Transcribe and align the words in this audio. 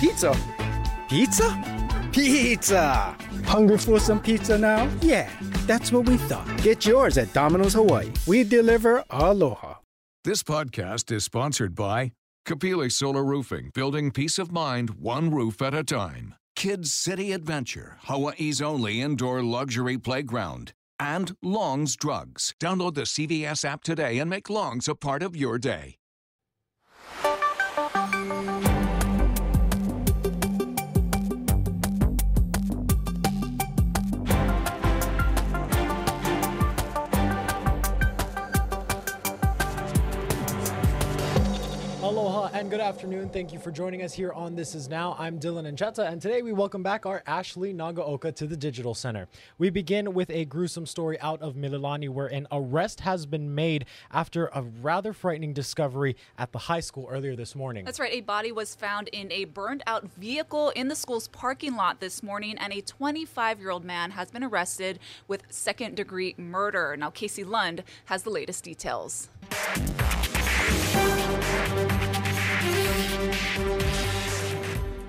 Pizza. 0.00 0.32
Pizza? 1.08 2.08
Pizza! 2.12 3.16
Hungry 3.44 3.78
for 3.78 3.98
some 3.98 4.20
pizza 4.20 4.56
now? 4.56 4.88
Yeah, 5.00 5.28
that's 5.66 5.90
what 5.90 6.08
we 6.08 6.16
thought. 6.18 6.46
Get 6.62 6.86
yours 6.86 7.18
at 7.18 7.32
Domino's 7.32 7.74
Hawaii. 7.74 8.12
We 8.24 8.44
deliver 8.44 9.02
aloha. 9.10 9.74
This 10.22 10.44
podcast 10.44 11.10
is 11.10 11.24
sponsored 11.24 11.74
by 11.74 12.12
Kapili 12.46 12.92
Solar 12.92 13.24
Roofing, 13.24 13.72
building 13.74 14.12
peace 14.12 14.38
of 14.38 14.52
mind 14.52 14.90
one 15.00 15.32
roof 15.32 15.60
at 15.60 15.74
a 15.74 15.82
time. 15.82 16.34
Kids 16.54 16.92
City 16.92 17.32
Adventure, 17.32 17.96
Hawaii's 18.02 18.62
only 18.62 19.00
indoor 19.00 19.42
luxury 19.42 19.98
playground. 19.98 20.72
And 21.00 21.34
Long's 21.42 21.96
Drugs. 21.96 22.54
Download 22.60 22.94
the 22.94 23.02
CVS 23.02 23.64
app 23.64 23.82
today 23.82 24.18
and 24.18 24.30
make 24.30 24.48
Long's 24.48 24.86
a 24.88 24.94
part 24.94 25.24
of 25.24 25.34
your 25.34 25.58
day. 25.58 25.97
Aloha 42.38 42.56
and 42.56 42.70
good 42.70 42.80
afternoon. 42.80 43.28
Thank 43.30 43.52
you 43.52 43.58
for 43.58 43.72
joining 43.72 44.02
us 44.02 44.14
here 44.14 44.30
on 44.32 44.54
This 44.54 44.76
Is 44.76 44.88
Now. 44.88 45.16
I'm 45.18 45.40
Dylan 45.40 45.66
Ancheta, 45.66 46.06
and 46.08 46.22
today 46.22 46.40
we 46.40 46.52
welcome 46.52 46.84
back 46.84 47.04
our 47.04 47.20
Ashley 47.26 47.74
Nagaoka 47.74 48.32
to 48.36 48.46
the 48.46 48.56
Digital 48.56 48.94
Center. 48.94 49.26
We 49.58 49.70
begin 49.70 50.14
with 50.14 50.30
a 50.30 50.44
gruesome 50.44 50.86
story 50.86 51.18
out 51.18 51.42
of 51.42 51.56
Mililani 51.56 52.08
where 52.08 52.28
an 52.28 52.46
arrest 52.52 53.00
has 53.00 53.26
been 53.26 53.56
made 53.56 53.86
after 54.12 54.52
a 54.54 54.62
rather 54.62 55.12
frightening 55.12 55.52
discovery 55.52 56.16
at 56.38 56.52
the 56.52 56.58
high 56.58 56.78
school 56.78 57.08
earlier 57.10 57.34
this 57.34 57.56
morning. 57.56 57.84
That's 57.84 57.98
right. 57.98 58.12
A 58.12 58.20
body 58.20 58.52
was 58.52 58.72
found 58.72 59.08
in 59.08 59.32
a 59.32 59.46
burned 59.46 59.82
out 59.88 60.08
vehicle 60.08 60.70
in 60.76 60.86
the 60.86 60.94
school's 60.94 61.26
parking 61.26 61.74
lot 61.74 61.98
this 61.98 62.22
morning, 62.22 62.56
and 62.58 62.72
a 62.72 62.82
25 62.82 63.58
year 63.58 63.70
old 63.70 63.84
man 63.84 64.12
has 64.12 64.30
been 64.30 64.44
arrested 64.44 65.00
with 65.26 65.42
second 65.50 65.96
degree 65.96 66.36
murder. 66.38 66.96
Now, 66.96 67.10
Casey 67.10 67.42
Lund 67.42 67.82
has 68.04 68.22
the 68.22 68.30
latest 68.30 68.62
details. 68.62 69.28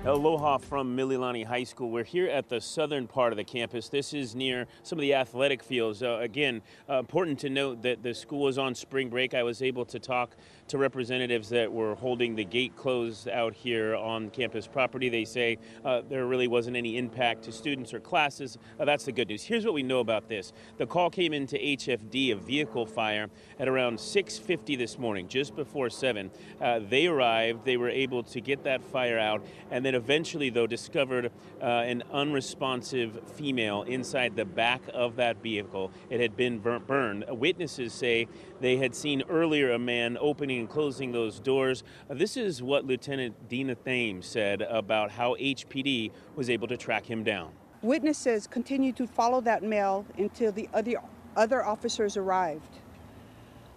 Aloha 0.02 0.56
from 0.56 0.96
Mililani 0.96 1.44
High 1.44 1.64
School. 1.64 1.90
We're 1.90 2.04
here 2.04 2.26
at 2.26 2.48
the 2.48 2.58
southern 2.58 3.06
part 3.06 3.34
of 3.34 3.36
the 3.36 3.44
campus. 3.44 3.90
This 3.90 4.14
is 4.14 4.34
near 4.34 4.66
some 4.82 4.98
of 4.98 5.02
the 5.02 5.12
athletic 5.12 5.62
fields. 5.62 6.02
Uh, 6.02 6.20
again, 6.22 6.62
uh, 6.88 7.00
important 7.00 7.38
to 7.40 7.50
note 7.50 7.82
that 7.82 8.02
the 8.02 8.14
school 8.14 8.48
is 8.48 8.56
on 8.56 8.74
spring 8.74 9.10
break. 9.10 9.34
I 9.34 9.42
was 9.42 9.60
able 9.60 9.84
to 9.84 9.98
talk 9.98 10.36
to 10.70 10.78
representatives 10.78 11.48
that 11.48 11.70
were 11.72 11.94
holding 11.96 12.36
the 12.36 12.44
gate 12.44 12.76
closed 12.76 13.28
out 13.28 13.54
here 13.54 13.96
on 13.96 14.30
campus 14.30 14.66
property. 14.66 15.08
They 15.08 15.24
say 15.24 15.58
uh, 15.84 16.02
there 16.08 16.26
really 16.26 16.48
wasn't 16.48 16.76
any 16.76 16.96
impact 16.96 17.42
to 17.44 17.52
students 17.52 17.92
or 17.92 18.00
classes. 18.00 18.56
Uh, 18.78 18.84
that's 18.84 19.04
the 19.04 19.12
good 19.12 19.28
news. 19.28 19.42
Here's 19.42 19.64
what 19.64 19.74
we 19.74 19.82
know 19.82 19.98
about 19.98 20.28
this. 20.28 20.52
The 20.78 20.86
call 20.86 21.10
came 21.10 21.32
into 21.32 21.56
HFD, 21.56 22.32
a 22.32 22.36
vehicle 22.36 22.86
fire, 22.86 23.28
at 23.58 23.68
around 23.68 23.98
6.50 23.98 24.78
this 24.78 24.98
morning, 24.98 25.26
just 25.26 25.56
before 25.56 25.90
7. 25.90 26.30
Uh, 26.60 26.80
they 26.88 27.06
arrived. 27.06 27.64
They 27.64 27.76
were 27.76 27.90
able 27.90 28.22
to 28.24 28.40
get 28.40 28.62
that 28.64 28.82
fire 28.82 29.18
out 29.18 29.44
and 29.70 29.84
then 29.84 29.94
eventually, 29.94 30.50
though, 30.50 30.66
discovered 30.66 31.30
uh, 31.60 31.64
an 31.64 32.02
unresponsive 32.12 33.20
female 33.34 33.82
inside 33.82 34.36
the 34.36 34.44
back 34.44 34.82
of 34.92 35.16
that 35.16 35.42
vehicle. 35.42 35.92
It 36.10 36.20
had 36.20 36.36
been 36.36 36.58
burnt. 36.58 36.86
burned. 36.86 37.24
Witnesses 37.28 37.92
say 37.92 38.28
they 38.60 38.76
had 38.76 38.94
seen 38.94 39.22
earlier 39.28 39.72
a 39.72 39.78
man 39.78 40.18
opening 40.20 40.59
and 40.60 40.68
closing 40.68 41.10
those 41.10 41.40
doors. 41.40 41.82
Uh, 42.08 42.14
this 42.14 42.36
is 42.36 42.62
what 42.62 42.84
Lieutenant 42.84 43.48
Dina 43.48 43.74
Thames 43.74 44.26
said 44.26 44.62
about 44.62 45.10
how 45.10 45.34
HPD 45.34 46.12
was 46.36 46.48
able 46.48 46.68
to 46.68 46.76
track 46.76 47.04
him 47.04 47.24
down. 47.24 47.50
Witnesses 47.82 48.46
continued 48.46 48.96
to 48.96 49.06
follow 49.06 49.40
that 49.40 49.62
male 49.62 50.04
until 50.18 50.52
the 50.52 50.68
other, 50.72 51.00
other 51.36 51.64
officers 51.64 52.16
arrived. 52.16 52.78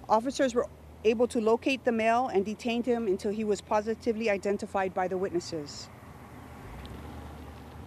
Officers 0.10 0.54
were 0.54 0.68
able 1.06 1.28
to 1.28 1.40
locate 1.40 1.84
the 1.84 1.92
male 1.92 2.28
and 2.28 2.46
detained 2.46 2.86
him 2.86 3.08
until 3.08 3.32
he 3.32 3.44
was 3.44 3.62
positively 3.62 4.30
identified 4.30 4.94
by 4.94 5.08
the 5.08 5.18
witnesses. 5.18 5.90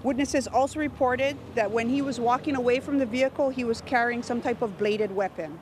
Witnesses 0.02 0.46
also 0.46 0.78
reported 0.78 1.36
that 1.54 1.70
when 1.70 1.88
he 1.88 2.00
was 2.00 2.20
walking 2.20 2.56
away 2.56 2.80
from 2.80 2.98
the 2.98 3.06
vehicle, 3.06 3.50
he 3.50 3.64
was 3.64 3.80
carrying 3.82 4.22
some 4.22 4.40
type 4.40 4.62
of 4.62 4.78
bladed 4.78 5.10
weapon. 5.10 5.58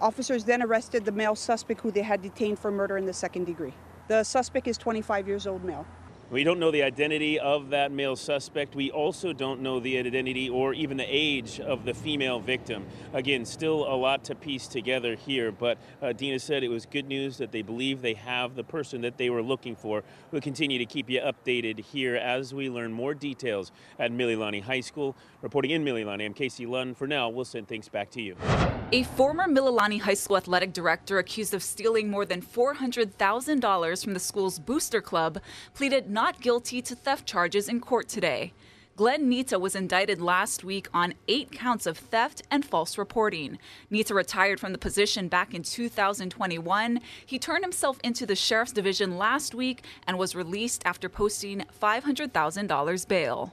Officers 0.00 0.44
then 0.44 0.62
arrested 0.62 1.04
the 1.06 1.12
male 1.12 1.34
suspect 1.34 1.80
who 1.80 1.90
they 1.90 2.02
had 2.02 2.20
detained 2.20 2.58
for 2.58 2.70
murder 2.70 2.98
in 2.98 3.06
the 3.06 3.12
second 3.12 3.44
degree. 3.44 3.72
The 4.08 4.24
suspect 4.24 4.68
is 4.68 4.76
25 4.76 5.26
years 5.26 5.46
old 5.46 5.64
male. 5.64 5.86
We 6.28 6.42
don't 6.42 6.58
know 6.58 6.72
the 6.72 6.82
identity 6.82 7.38
of 7.38 7.70
that 7.70 7.92
male 7.92 8.16
suspect. 8.16 8.74
We 8.74 8.90
also 8.90 9.32
don't 9.32 9.60
know 9.60 9.78
the 9.78 9.96
identity 9.96 10.48
or 10.50 10.74
even 10.74 10.96
the 10.96 11.06
age 11.06 11.60
of 11.60 11.84
the 11.84 11.94
female 11.94 12.40
victim. 12.40 12.84
Again, 13.12 13.44
still 13.44 13.86
a 13.86 13.94
lot 13.94 14.24
to 14.24 14.34
piece 14.34 14.66
together 14.66 15.14
here, 15.14 15.52
but 15.52 15.78
uh, 16.02 16.12
Dina 16.12 16.40
said 16.40 16.64
it 16.64 16.68
was 16.68 16.84
good 16.84 17.06
news 17.06 17.38
that 17.38 17.52
they 17.52 17.62
believe 17.62 18.02
they 18.02 18.14
have 18.14 18.56
the 18.56 18.64
person 18.64 19.02
that 19.02 19.18
they 19.18 19.30
were 19.30 19.40
looking 19.40 19.76
for. 19.76 20.02
We'll 20.32 20.40
continue 20.40 20.78
to 20.78 20.86
keep 20.86 21.08
you 21.08 21.20
updated 21.20 21.78
here 21.78 22.16
as 22.16 22.52
we 22.52 22.68
learn 22.70 22.92
more 22.92 23.14
details 23.14 23.70
at 24.00 24.10
Mililani 24.10 24.60
High 24.60 24.80
School. 24.80 25.14
Reporting 25.42 25.70
in 25.70 25.84
Mililani, 25.84 26.24
I'm 26.24 26.34
Casey 26.34 26.66
Lund. 26.66 26.96
For 26.96 27.06
now, 27.06 27.28
we'll 27.28 27.44
send 27.44 27.68
things 27.68 27.88
back 27.88 28.10
to 28.10 28.20
you. 28.20 28.34
A 28.92 29.02
former 29.02 29.48
Mililani 29.48 30.00
High 30.00 30.14
School 30.14 30.36
athletic 30.36 30.72
director 30.72 31.18
accused 31.18 31.54
of 31.54 31.62
stealing 31.62 32.10
more 32.10 32.24
than 32.24 32.42
$400,000 32.42 34.04
from 34.04 34.14
the 34.14 34.20
school's 34.20 34.58
booster 34.58 35.00
club 35.00 35.40
pleaded 35.74 36.08
not 36.16 36.40
guilty 36.40 36.80
to 36.80 36.94
theft 36.94 37.26
charges 37.26 37.68
in 37.68 37.78
court 37.78 38.08
today. 38.08 38.50
Glenn 38.96 39.30
Nitta 39.30 39.60
was 39.60 39.76
indicted 39.76 40.18
last 40.18 40.64
week 40.64 40.88
on 40.94 41.12
eight 41.28 41.52
counts 41.52 41.84
of 41.84 41.98
theft 41.98 42.40
and 42.50 42.64
false 42.64 42.96
reporting. 42.96 43.58
Nitta 43.92 44.14
retired 44.14 44.58
from 44.58 44.72
the 44.72 44.78
position 44.78 45.28
back 45.28 45.52
in 45.52 45.62
2021. 45.62 47.00
He 47.26 47.38
turned 47.38 47.62
himself 47.62 47.98
into 48.02 48.24
the 48.24 48.34
sheriff's 48.34 48.72
division 48.72 49.18
last 49.18 49.54
week 49.54 49.84
and 50.06 50.16
was 50.16 50.34
released 50.34 50.80
after 50.86 51.10
posting 51.10 51.66
$500,000 51.82 53.08
bail. 53.08 53.52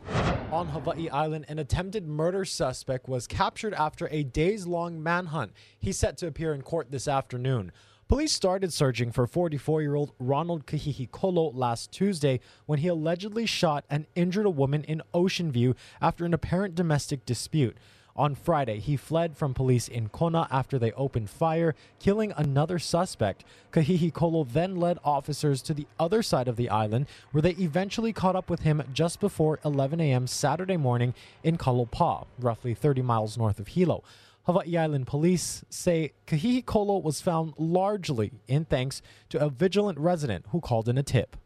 On 0.50 0.70
Hawaii 0.70 1.10
Island, 1.10 1.44
an 1.50 1.60
attempted 1.60 2.08
murder 2.08 2.46
suspect 2.46 3.10
was 3.10 3.28
captured 3.28 3.74
after 3.74 4.08
a 4.10 4.24
days 4.24 4.66
long 4.66 5.04
manhunt. 5.04 5.52
He's 5.78 6.00
set 6.00 6.16
to 6.20 6.28
appear 6.28 6.54
in 6.54 6.62
court 6.62 6.92
this 6.92 7.10
afternoon. 7.10 7.74
Police 8.10 8.34
started 8.34 8.74
searching 8.74 9.12
for 9.12 9.26
44 9.26 9.82
year 9.82 9.96
old 9.96 10.12
Ronald 10.20 10.68
Kahihikolo 10.68 11.52
last 11.56 11.92
Tuesday 11.92 12.42
when 12.66 12.80
he 12.80 12.90
allegedly 12.90 13.46
shot 13.46 13.86
and 13.90 14.08
injured 14.14 14.46
a 14.46 14.52
woman 14.52 14.84
in 14.84 15.02
Ocean 15.14 15.52
View 15.52 15.76
after 16.02 16.26
an 16.26 16.34
apparent 16.34 16.76
domestic 16.76 17.26
dispute. 17.26 17.78
On 18.16 18.36
Friday, 18.36 18.80
he 18.80 18.96
fled 18.96 19.36
from 19.36 19.56
police 19.56 19.88
in 19.88 20.10
Kona 20.10 20.48
after 20.52 20.78
they 20.78 20.92
opened 20.92 21.32
fire, 21.32 21.74
killing 22.00 22.32
another 22.36 22.78
suspect. 22.78 23.44
Kahihikolo 23.72 24.52
then 24.52 24.76
led 24.76 25.00
officers 25.04 25.64
to 25.64 25.74
the 25.74 25.88
other 26.00 26.22
side 26.22 26.48
of 26.48 26.56
the 26.56 26.70
island, 26.70 27.08
where 27.32 27.42
they 27.42 27.52
eventually 27.52 28.14
caught 28.14 28.36
up 28.36 28.52
with 28.52 28.60
him 28.60 28.84
just 28.94 29.20
before 29.20 29.60
11 29.66 30.00
a.m. 30.00 30.28
Saturday 30.28 30.78
morning 30.78 31.16
in 31.42 31.58
Kalopa, 31.58 32.28
roughly 32.38 32.76
30 32.76 33.02
miles 33.02 33.36
north 33.38 33.60
of 33.60 33.70
Hilo. 33.70 34.04
Hawaii 34.46 34.76
Island 34.76 35.08
police 35.08 35.64
say 35.70 36.12
Kahihikolo 36.28 37.02
was 37.02 37.22
found 37.22 37.54
largely 37.58 38.34
in 38.48 38.66
thanks 38.66 39.02
to 39.30 39.44
a 39.44 39.50
vigilant 39.50 39.98
resident 39.98 40.46
who 40.50 40.60
called 40.60 40.90
in 40.90 40.98
a 40.98 41.04
tip. 41.04 41.38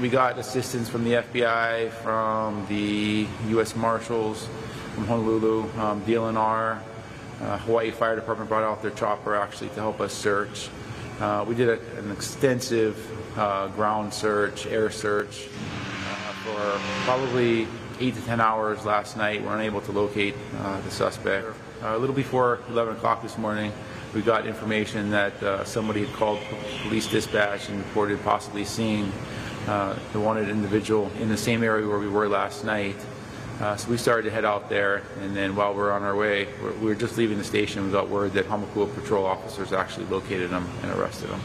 We 0.00 0.08
got 0.08 0.38
assistance 0.38 0.88
from 0.88 1.04
the 1.04 1.14
FBI, 1.14 1.90
from 1.90 2.64
the 2.68 3.26
U.S. 3.48 3.74
Marshals, 3.74 4.48
from 4.94 5.06
Honolulu, 5.06 5.62
um, 5.78 6.00
DLNR, 6.02 6.80
uh, 7.42 7.58
Hawaii 7.58 7.90
Fire 7.90 8.14
Department 8.14 8.48
brought 8.48 8.62
out 8.62 8.80
their 8.80 8.92
chopper 8.92 9.34
actually 9.34 9.68
to 9.70 9.80
help 9.80 10.00
us 10.00 10.12
search. 10.12 10.68
Uh, 11.20 11.44
we 11.46 11.54
did 11.54 11.68
a, 11.68 11.98
an 11.98 12.12
extensive 12.12 12.96
uh, 13.38 13.68
ground 13.68 14.14
search, 14.14 14.66
air 14.66 14.90
search 14.90 15.48
uh, 15.48 16.32
for 16.44 16.80
probably 17.04 17.66
eight 17.98 18.14
to 18.14 18.20
ten 18.22 18.40
hours 18.40 18.84
last 18.84 19.16
night. 19.16 19.42
We 19.42 19.48
are 19.48 19.56
unable 19.56 19.80
to 19.80 19.92
locate 19.92 20.36
uh, 20.58 20.80
the 20.82 20.90
suspect. 20.90 21.46
Uh, 21.82 21.94
a 21.94 21.98
little 21.98 22.16
before 22.16 22.60
11 22.70 22.96
o'clock 22.96 23.22
this 23.22 23.36
morning, 23.36 23.70
we 24.14 24.22
got 24.22 24.46
information 24.46 25.10
that 25.10 25.40
uh, 25.42 25.62
somebody 25.64 26.06
had 26.06 26.14
called 26.14 26.38
police 26.82 27.06
dispatch 27.06 27.68
and 27.68 27.76
reported 27.78 28.22
possibly 28.24 28.64
seeing 28.64 29.12
uh, 29.66 29.94
the 30.14 30.18
wanted 30.18 30.48
individual 30.48 31.10
in 31.20 31.28
the 31.28 31.36
same 31.36 31.62
area 31.62 31.86
where 31.86 31.98
we 31.98 32.08
were 32.08 32.28
last 32.28 32.64
night. 32.64 32.96
Uh, 33.60 33.76
so 33.76 33.90
we 33.90 33.98
started 33.98 34.22
to 34.22 34.30
head 34.30 34.44
out 34.44 34.70
there, 34.70 35.02
and 35.20 35.36
then 35.36 35.54
while 35.54 35.74
we 35.74 35.80
are 35.80 35.92
on 35.92 36.02
our 36.02 36.16
way, 36.16 36.48
we're, 36.62 36.72
we 36.74 36.86
were 36.86 36.94
just 36.94 37.18
leaving 37.18 37.36
the 37.36 37.44
station. 37.44 37.84
We 37.84 37.92
got 37.92 38.08
word 38.08 38.32
that 38.32 38.46
Hamakua 38.46 38.94
patrol 38.94 39.26
officers 39.26 39.74
actually 39.74 40.06
located 40.06 40.50
him 40.50 40.66
and 40.82 40.92
arrested 40.92 41.28
him. 41.28 41.40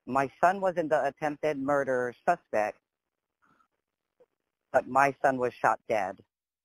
my 0.06 0.30
son 0.40 0.62
wasn't 0.62 0.88
the 0.88 1.04
attempted 1.04 1.58
murder 1.58 2.14
suspect, 2.26 2.78
but 4.72 4.88
my 4.88 5.14
son 5.20 5.36
was 5.36 5.52
shot 5.52 5.78
dead. 5.90 6.16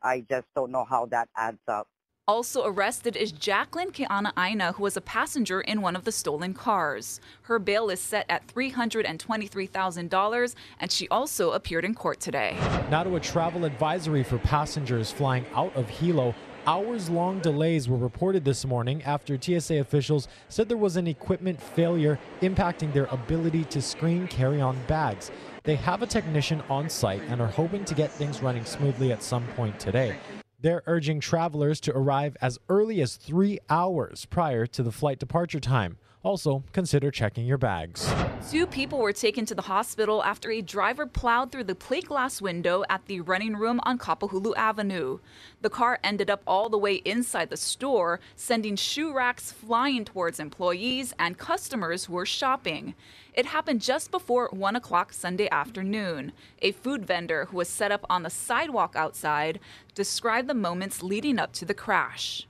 I 0.03 0.25
just 0.30 0.48
don't 0.56 0.71
know 0.71 0.86
how 0.86 1.06
that 1.07 1.30
adds 1.36 1.59
up. 1.68 1.88
Also 2.27 2.65
arrested 2.65 3.18
is 3.18 3.31
Jacqueline 3.31 3.92
Keana 3.92 4.31
Aina, 4.38 4.74
who 4.74 4.83
was 4.83 4.95
a 4.95 5.01
passenger 5.01 5.62
in 5.62 5.81
one 5.81 5.95
of 5.95 6.06
the 6.06 6.12
stolen 6.12 6.53
cars. 6.53 7.19
Her 7.44 7.59
bail 7.59 7.89
is 7.89 8.00
set 8.00 8.25
at 8.30 8.48
$323,000, 8.48 10.56
and 10.80 10.92
she 10.92 11.07
also 11.09 11.51
appeared 11.51 11.83
in 11.83 11.95
court 11.95 12.19
today. 12.19 12.56
Now 12.89 13.03
to 13.03 13.15
a 13.15 13.19
travel 13.19 13.65
advisory 13.65 14.24
for 14.24 14.38
passengers 14.38 15.12
flying 15.12 15.45
out 15.56 15.75
of 15.75 15.89
Hilo 15.89 16.36
Hours 16.68 17.09
long 17.09 17.39
delays 17.39 17.89
were 17.89 17.97
reported 17.97 18.45
this 18.45 18.65
morning 18.65 19.01
after 19.01 19.36
TSA 19.42 19.80
officials 19.80 20.27
said 20.47 20.69
there 20.69 20.77
was 20.77 20.95
an 20.95 21.07
equipment 21.07 21.59
failure 21.59 22.19
impacting 22.44 22.94
their 22.94 23.06
ability 23.06 23.63
to 23.63 23.81
screen 23.81 24.27
carry 24.27 24.62
on 24.62 24.77
bags. 24.86 25.31
They 25.63 25.75
have 25.75 26.02
a 26.02 26.08
technician 26.08 26.63
on 26.69 26.90
site 26.90 27.22
and 27.28 27.40
are 27.40 27.48
hoping 27.48 27.86
to 27.86 27.94
get 27.94 28.12
things 28.12 28.42
running 28.42 28.66
smoothly 28.66 29.12
at 29.12 29.22
some 29.22 29.46
point 29.50 29.80
today. 29.80 30.16
They're 30.60 30.81
urging 30.88 31.19
travelers 31.19 31.80
to 31.81 31.96
arrive 31.96 32.36
as 32.42 32.58
early 32.68 33.00
as 33.02 33.16
three 33.16 33.60
hours 33.69 34.25
prior 34.25 34.66
to 34.66 34.81
the 34.81 34.92
flight 34.92 35.19
departure 35.19 35.60
time. 35.60 35.98
Also, 36.24 36.63
consider 36.72 37.10
checking 37.10 37.48
your 37.48 37.58
bags. 37.58 38.12
Two 38.52 38.68
people 38.68 39.00
were 39.00 39.13
taken 39.13 39.44
to 39.48 39.56
the 39.56 39.63
hospital 39.63 40.24
after 40.24 40.52
a 40.52 40.62
driver 40.62 41.08
plowed 41.08 41.52
through 41.52 41.64
the 41.64 41.74
plate 41.74 42.06
glass 42.06 42.40
window 42.40 42.84
at 42.90 43.06
the 43.07 43.22
running 43.22 43.56
room 43.56 43.80
on 43.84 43.98
Kapahulu 43.98 44.54
Avenue. 44.56 45.18
The 45.62 45.69
car 45.72 45.98
ended 46.04 46.30
up 46.30 46.44
all 46.46 46.69
the 46.69 46.78
way 46.78 46.96
inside 47.06 47.50
the 47.50 47.57
store, 47.57 48.19
sending 48.36 48.75
shoe 48.75 49.12
racks 49.12 49.52
flying 49.52 50.06
towards 50.06 50.40
employees 50.40 51.14
and 51.18 51.40
customers 51.40 52.06
who 52.06 52.14
were 52.14 52.25
shopping. 52.25 52.94
It 53.33 53.45
happened 53.45 53.81
just 53.81 54.12
before 54.12 54.50
1 54.51 54.75
o'clock 54.75 55.13
Sunday 55.13 55.50
afternoon. 55.50 56.33
A 56.62 56.72
food 56.72 57.06
vendor 57.06 57.45
who 57.45 57.57
was 57.57 57.69
set 57.69 57.92
up 57.92 58.06
on 58.10 58.24
the 58.24 58.30
sidewalk 58.30 58.95
outside 58.95 59.60
described 59.95 60.48
the 60.48 60.54
moments 60.54 61.01
leading 61.01 61.39
up 61.39 61.54
to 61.54 61.66
the 61.66 61.74
crash. 61.74 62.48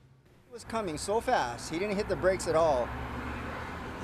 He 0.48 0.54
was 0.54 0.63
coming 0.63 0.98
so 0.98 1.22
fast, 1.22 1.72
he 1.72 1.80
didn't 1.80 1.95
hit 1.95 2.10
the 2.10 2.16
brakes 2.16 2.48
at 2.48 2.56
all 2.56 2.88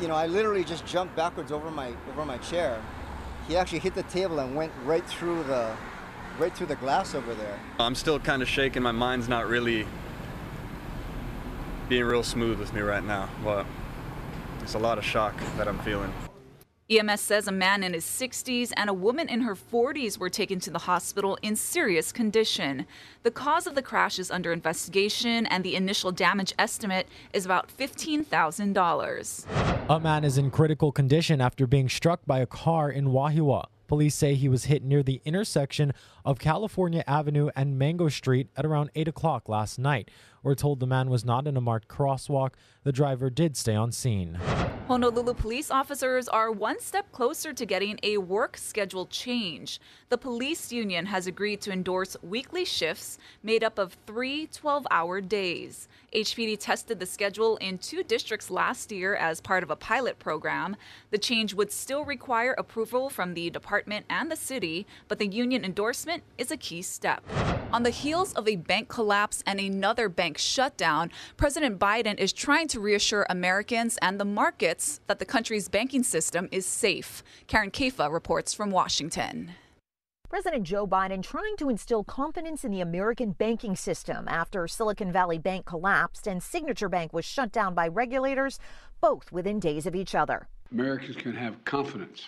you 0.01 0.07
know, 0.07 0.15
I 0.15 0.27
literally 0.27 0.63
just 0.63 0.85
jumped 0.85 1.15
backwards 1.15 1.51
over 1.51 1.71
my 1.71 1.94
over 2.09 2.25
my 2.25 2.38
chair. 2.38 2.81
He 3.47 3.56
actually 3.56 3.79
hit 3.79 3.95
the 3.95 4.03
table 4.03 4.39
and 4.39 4.56
went 4.56 4.71
right 4.85 5.06
through 5.06 5.44
the 5.44 5.75
right 6.39 6.53
through 6.53 6.68
the 6.68 6.75
glass 6.75 7.15
over 7.15 7.33
there. 7.33 7.59
I'm 7.79 7.95
still 7.95 8.19
kind 8.19 8.41
of 8.41 8.47
shaking. 8.47 8.83
My 8.83 8.91
mind's 8.91 9.27
not 9.27 9.47
really 9.47 9.88
being 11.89 12.03
real 12.03 12.24
smooth 12.24 12.59
with 12.59 12.74
me 12.74 12.81
right 12.81 13.03
now, 13.03 13.29
but 13.44 13.65
it's 14.62 14.74
a 14.74 14.79
lot 14.79 14.97
of 14.97 15.06
shock 15.06 15.35
that 15.57 15.68
I'm 15.68 15.79
feeling. 15.79 16.13
EMS 16.89 17.19
says 17.19 17.50
a 17.50 17.51
man 17.51 17.84
in 17.84 17.92
his 17.94 18.06
60s 18.06 18.72
and 18.78 18.89
a 18.89 18.94
woman 18.94 19.28
in 19.28 19.42
her 19.42 19.56
40s 19.56 20.18
were 20.18 20.30
taken 20.30 20.57
to 20.62 20.69
the 20.69 20.80
hospital 20.80 21.38
in 21.42 21.54
serious 21.54 22.13
condition. 22.13 22.86
The 23.24 23.31
cause 23.31 23.68
of 23.68 23.75
the 23.75 23.81
crash 23.81 24.18
is 24.19 24.31
under 24.31 24.54
investigation, 24.54 25.45
and 25.48 25.66
the 25.66 25.75
initial 25.75 26.13
damage 26.13 26.54
estimate 26.57 27.10
is 27.34 27.44
about 27.44 27.69
$15,000. 27.78 29.45
A 29.89 30.00
man 30.00 30.24
is 30.24 30.38
in 30.38 30.50
critical 30.50 30.94
condition 30.94 31.42
after 31.42 31.68
being 31.68 31.89
struck 31.89 32.25
by 32.25 32.39
a 32.39 32.45
car 32.45 32.89
in 32.89 33.07
Wahiawa. 33.07 33.66
Police 33.88 34.16
say 34.16 34.36
he 34.36 34.48
was 34.48 34.66
hit 34.66 34.81
near 34.81 35.04
the 35.04 35.22
intersection 35.25 35.94
of 36.24 36.39
California 36.39 37.04
Avenue 37.06 37.50
and 37.54 37.78
Mango 37.78 38.07
Street 38.07 38.48
at 38.56 38.66
around 38.66 38.92
8 38.95 39.10
o'clock 39.10 39.50
last 39.50 39.78
night. 39.78 40.10
We're 40.44 40.56
told 40.56 40.80
the 40.80 40.88
man 40.88 41.10
was 41.10 41.25
not 41.25 41.48
in 41.48 41.57
a 41.57 41.62
marked 41.62 41.88
crosswalk. 41.88 42.51
The 42.84 42.92
driver 42.92 43.30
did 43.30 43.57
stay 43.57 43.75
on 43.75 43.92
scene. 43.92 44.39
Honolulu 44.88 45.34
police 45.34 45.69
officers 45.69 46.30
are 46.30 46.50
one 46.50 46.80
step 46.80 47.12
closer 47.12 47.51
to 47.51 47.66
getting 47.66 48.00
a 48.04 48.19
work 48.19 48.56
schedule 48.56 49.06
change. 49.07 49.81
The 50.07 50.18
police 50.18 50.72
union 50.72 51.07
has 51.07 51.28
agreed 51.28 51.60
to 51.62 51.74
endorse 51.74 52.16
weekly 52.22 52.63
shifts 52.63 53.18
made 53.44 53.66
up 53.66 53.78
of 53.78 53.98
three 54.06 54.48
12 54.48 54.88
hour 54.89 55.19
days. 55.19 55.89
HPD 56.13 56.57
tested 56.57 57.01
the 57.01 57.06
schedule 57.06 57.57
in 57.57 57.80
two 57.80 58.01
districts 58.01 58.50
last 58.50 58.89
year 58.89 59.13
as 59.16 59.42
part 59.42 59.62
of 59.62 59.69
a 59.69 59.75
pilot 59.75 60.19
program. 60.19 60.78
The 61.12 61.18
change 61.18 61.54
would 61.54 61.74
still 61.74 62.06
require 62.06 62.56
approval 62.57 63.10
from 63.10 63.34
the 63.34 63.50
department 63.50 64.06
and 64.10 64.31
the 64.31 64.38
city, 64.38 64.88
but 65.10 65.19
the 65.19 65.28
union 65.28 65.66
endorsement 65.66 66.24
is 66.38 66.50
a 66.50 66.56
key 66.56 66.81
step. 66.81 67.25
On 67.73 67.83
the 67.83 67.89
heels 67.89 68.31
of 68.33 68.47
a 68.47 68.55
bank 68.55 68.87
collapse 68.87 69.43
and 69.45 69.59
another 69.59 70.07
bank 70.07 70.37
shutdown, 70.37 71.11
President 71.35 71.77
Biden 71.77 72.17
is 72.17 72.31
trying 72.31 72.69
to 72.69 72.79
reassure 72.79 73.27
Americans 73.29 73.97
and 74.01 74.17
the 74.17 74.25
markets 74.25 75.01
that 75.07 75.19
the 75.19 75.25
country's 75.25 75.67
banking 75.67 76.03
system 76.03 76.47
is 76.49 76.65
safe. 76.65 77.23
Karen 77.47 77.69
Caifa 77.69 78.09
reports 78.09 78.53
from 78.53 78.71
Washington. 78.71 79.51
President 80.29 80.63
Joe 80.63 80.87
Biden 80.87 81.21
trying 81.21 81.57
to 81.57 81.69
instill 81.69 82.05
confidence 82.05 82.63
in 82.63 82.71
the 82.71 82.81
American 82.81 83.31
banking 83.31 83.75
system 83.75 84.29
after 84.29 84.65
Silicon 84.67 85.11
Valley 85.11 85.37
Bank 85.37 85.65
collapsed 85.65 86.25
and 86.25 86.41
Signature 86.41 86.89
Bank 86.89 87.11
was 87.11 87.25
shut 87.25 87.51
down 87.51 87.73
by 87.73 87.89
regulators, 87.89 88.59
both 89.01 89.29
within 89.33 89.59
days 89.59 89.85
of 89.85 89.93
each 89.93 90.15
other. 90.15 90.47
Americans 90.71 91.17
can 91.17 91.33
have 91.35 91.63
confidence 91.65 92.27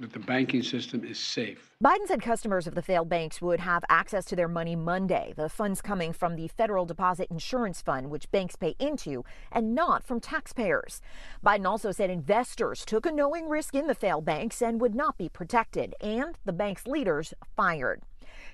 that 0.00 0.12
the 0.12 0.18
banking 0.18 0.62
system 0.62 1.04
is 1.04 1.18
safe. 1.18 1.70
Biden 1.82 2.06
said 2.06 2.22
customers 2.22 2.66
of 2.66 2.74
the 2.74 2.82
failed 2.82 3.08
banks 3.08 3.42
would 3.42 3.60
have 3.60 3.84
access 3.88 4.24
to 4.26 4.36
their 4.36 4.48
money 4.48 4.76
Monday. 4.76 5.32
The 5.36 5.48
funds 5.48 5.80
coming 5.80 6.12
from 6.12 6.36
the 6.36 6.48
Federal 6.48 6.86
Deposit 6.86 7.28
Insurance 7.30 7.82
Fund, 7.82 8.10
which 8.10 8.30
banks 8.30 8.56
pay 8.56 8.74
into, 8.78 9.24
and 9.50 9.74
not 9.74 10.04
from 10.04 10.20
taxpayers. 10.20 11.00
Biden 11.44 11.66
also 11.66 11.92
said 11.92 12.10
investors 12.10 12.84
took 12.84 13.06
a 13.06 13.12
knowing 13.12 13.48
risk 13.48 13.74
in 13.74 13.86
the 13.86 13.94
failed 13.94 14.24
banks 14.24 14.62
and 14.62 14.80
would 14.80 14.94
not 14.94 15.18
be 15.18 15.28
protected, 15.28 15.94
and 16.00 16.38
the 16.44 16.52
bank's 16.52 16.86
leaders 16.86 17.34
fired. 17.56 18.02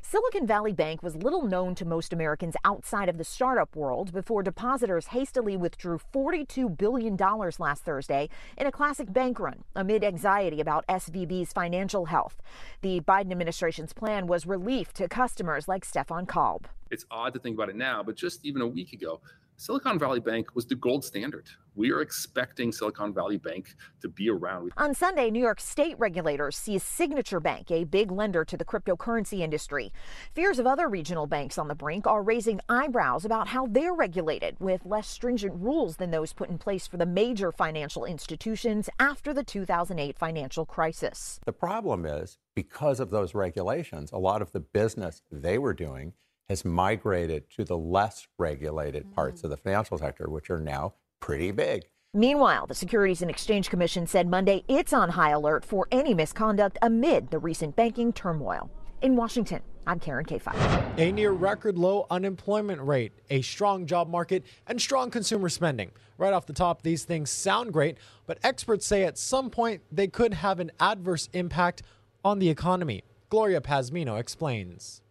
Silicon 0.03 0.47
Valley 0.47 0.73
Bank 0.73 1.03
was 1.03 1.17
little 1.17 1.43
known 1.43 1.75
to 1.75 1.85
most 1.85 2.13
Americans 2.13 2.55
outside 2.65 3.09
of 3.09 3.19
the 3.19 3.25
startup 3.25 3.75
world 3.75 4.13
before 4.13 4.43
depositors 4.43 5.09
hastily 5.09 5.57
withdrew 5.57 5.99
$42 6.13 6.77
billion 6.77 7.17
last 7.17 7.85
Thursday 7.85 8.29
in 8.57 8.67
a 8.67 8.73
classic 8.73 9.13
bank 9.13 9.41
run 9.41 9.65
amid 9.75 10.05
anxiety 10.05 10.61
about 10.61 10.87
SVB's 10.87 11.53
financial 11.53 12.07
health. 12.07 12.41
The 12.83 13.01
Biden 13.01 13.33
administration's 13.33 13.93
plan 13.93 14.27
was 14.27 14.47
relief 14.47 14.93
to 14.95 15.09
customers 15.09 15.69
like 15.69 15.85
Stefan 15.85 16.27
Kalb. 16.27 16.69
It's 16.91 17.07
odd 17.11 17.33
to 17.35 17.41
think 17.41 17.57
about 17.57 17.71
it 17.71 17.77
now, 17.77 18.03
but 18.03 18.15
just 18.15 18.45
even 18.45 18.63
a 18.63 18.67
week 18.67 18.93
ago, 18.93 19.21
Silicon 19.57 19.99
Valley 19.99 20.21
Bank 20.21 20.55
was 20.55 20.67
the 20.67 20.75
gold 20.75 21.05
standard. 21.05 21.49
We 21.75 21.91
are 21.91 22.03
expecting 22.03 22.71
Silicon 22.71 23.15
Valley 23.15 23.39
Bank 23.39 23.75
to 24.03 24.09
be 24.09 24.29
around. 24.29 24.73
On 24.77 24.93
Sunday, 24.95 25.31
New 25.31 25.41
York 25.41 25.59
state 25.59 25.99
regulators 25.99 26.57
seized 26.57 26.87
Signature 26.87 27.41
Bank, 27.41 27.71
a 27.71 27.85
big 27.85 28.11
lender 28.11 28.45
to 28.45 28.57
the 28.57 28.65
cryptocurrency 28.65 29.41
industry. 29.41 29.93
Fears 30.35 30.59
of 30.59 30.67
other 30.67 30.89
regional 30.89 31.27
banks 31.27 31.57
on 31.57 31.69
the 31.69 31.75
brink 31.75 32.07
are 32.07 32.23
raising 32.23 32.61
eyebrows 32.69 33.25
about 33.25 33.49
how 33.49 33.67
they're 33.67 33.95
regulated, 33.95 34.57
with 34.59 34.85
less 34.85 35.09
stringent 35.09 35.55
rules 35.55 35.97
than 35.97 36.11
those 36.11 36.33
put 36.33 36.51
in 36.51 36.59
place 36.59 36.87
for 36.87 36.97
the 36.97 37.07
major 37.07 37.51
financial 37.51 38.05
institutions 38.05 38.91
after 38.99 39.33
the 39.33 39.45
2008 39.45 40.19
financial 40.19 40.67
crisis. 40.67 41.41
The 41.47 41.53
problem 41.53 42.05
is, 42.05 42.39
because 42.55 43.01
of 43.01 43.11
those 43.11 43.35
regulations, 43.35 44.11
a 44.13 44.19
lot 44.19 44.43
of 44.43 44.53
the 44.53 44.61
business 44.61 45.23
they 45.31 45.59
were 45.59 45.75
doing 45.75 46.13
has 46.49 46.65
migrated 46.65 47.51
to 47.51 47.65
the 47.65 47.77
less 47.77 48.27
regulated 48.39 49.13
parts 49.15 49.41
mm. 49.41 49.45
of 49.45 49.51
the 49.51 49.57
financial 49.57 49.99
sector, 49.99 50.29
which 50.29 50.51
are 50.51 50.61
now 50.61 50.95
pretty 51.21 51.51
big. 51.51 51.83
Meanwhile, 52.13 52.67
the 52.67 52.75
Securities 52.75 53.23
and 53.23 53.31
Exchange 53.31 53.71
Commission 53.71 54.07
said 54.07 54.29
Monday 54.29 54.63
it's 54.69 54.93
on 54.93 55.11
high 55.11 55.31
alert 55.31 55.65
for 55.65 55.89
any 55.91 56.15
misconduct 56.15 56.79
amid 56.81 57.31
the 57.31 57.39
recent 57.39 57.75
banking 57.75 58.13
turmoil. 58.13 58.71
In 59.03 59.17
Washington, 59.17 59.61
I'm 59.87 59.99
Karen 59.99 60.25
Caifa. 60.25 60.55
A 60.97 61.13
near 61.13 61.33
record 61.33 61.77
low 61.77 62.07
unemployment 62.11 62.81
rate, 62.81 63.13
a 63.31 63.43
strong 63.43 63.85
job 63.85 64.09
market, 64.09 64.45
and 64.67 64.81
strong 64.81 65.11
consumer 65.11 65.49
spending. 65.49 65.91
Right 66.17 66.33
off 66.33 66.47
the 66.47 66.53
top, 66.53 66.83
these 66.83 67.05
things 67.05 67.31
sound 67.31 67.73
great, 67.73 67.99
but 68.27 68.39
experts 68.45 68.87
say 68.87 69.03
at 69.03 69.19
some 69.19 69.51
point 69.51 69.83
they 69.91 70.07
could 70.07 70.35
have 70.35 70.61
an 70.61 70.71
adverse 70.79 71.29
impact 71.33 71.83
on 72.25 72.39
the 72.39 72.49
economy. 72.49 73.03
Gloria 73.29 73.61
Pazmino 73.61 74.19
explains. 74.19 75.03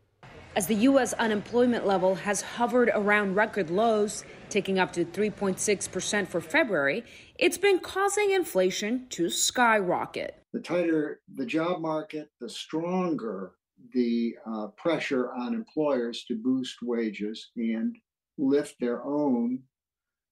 As 0.56 0.68
the 0.68 0.76
U.S. 0.76 1.14
unemployment 1.14 1.88
level 1.88 2.14
has 2.14 2.42
hovered 2.42 2.92
around 2.94 3.34
record 3.34 3.72
lows, 3.72 4.24
ticking 4.50 4.78
up 4.78 4.94
to 4.94 5.04
3.6% 5.04 6.28
for 6.28 6.42
February, 6.42 7.04
it's 7.40 7.58
been 7.58 7.80
causing 7.80 8.30
inflation 8.30 9.08
to 9.10 9.30
skyrocket. 9.30 10.44
The 10.54 10.60
tighter 10.60 11.22
the 11.34 11.48
job 11.48 11.82
market, 11.82 12.30
the 12.40 12.50
stronger 12.50 13.54
the 13.96 14.36
uh, 14.46 14.68
pressure 14.78 15.32
on 15.34 15.56
employers 15.56 16.24
to 16.28 16.36
boost 16.36 16.84
wages 16.84 17.50
and 17.56 17.96
lift 18.38 18.80
their 18.80 19.04
own 19.04 19.64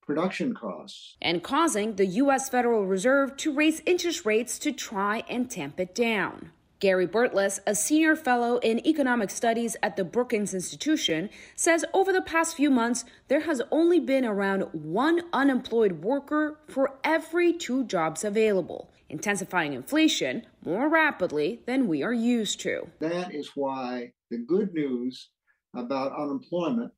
production 0.03 0.53
costs. 0.53 1.17
And 1.19 1.41
causing 1.41 1.95
the 1.95 2.05
U.S. 2.05 2.47
Federal 2.47 2.85
Reserve 2.85 3.37
to 3.37 3.51
raise 3.51 3.81
interest 3.87 4.23
rates 4.23 4.59
to 4.59 4.71
try 4.71 5.23
and 5.27 5.49
tamp 5.49 5.79
it 5.79 5.95
down. 5.95 6.51
Gary 6.81 7.05
Burtless, 7.05 7.59
a 7.67 7.75
senior 7.75 8.15
fellow 8.15 8.57
in 8.57 8.85
economic 8.87 9.29
studies 9.29 9.77
at 9.83 9.95
the 9.95 10.03
Brookings 10.03 10.51
Institution, 10.51 11.29
says 11.55 11.85
over 11.93 12.11
the 12.11 12.23
past 12.23 12.55
few 12.55 12.71
months, 12.71 13.05
there 13.27 13.41
has 13.41 13.61
only 13.71 13.99
been 13.99 14.25
around 14.25 14.63
one 14.73 15.21
unemployed 15.31 16.03
worker 16.03 16.57
for 16.67 16.97
every 17.03 17.53
two 17.53 17.83
jobs 17.83 18.23
available, 18.23 18.89
intensifying 19.09 19.73
inflation 19.73 20.43
more 20.65 20.89
rapidly 20.89 21.61
than 21.67 21.87
we 21.87 22.01
are 22.01 22.13
used 22.13 22.59
to. 22.61 22.89
That 22.99 23.31
is 23.31 23.51
why 23.53 24.13
the 24.31 24.39
good 24.39 24.73
news 24.73 25.29
about 25.75 26.19
unemployment 26.19 26.91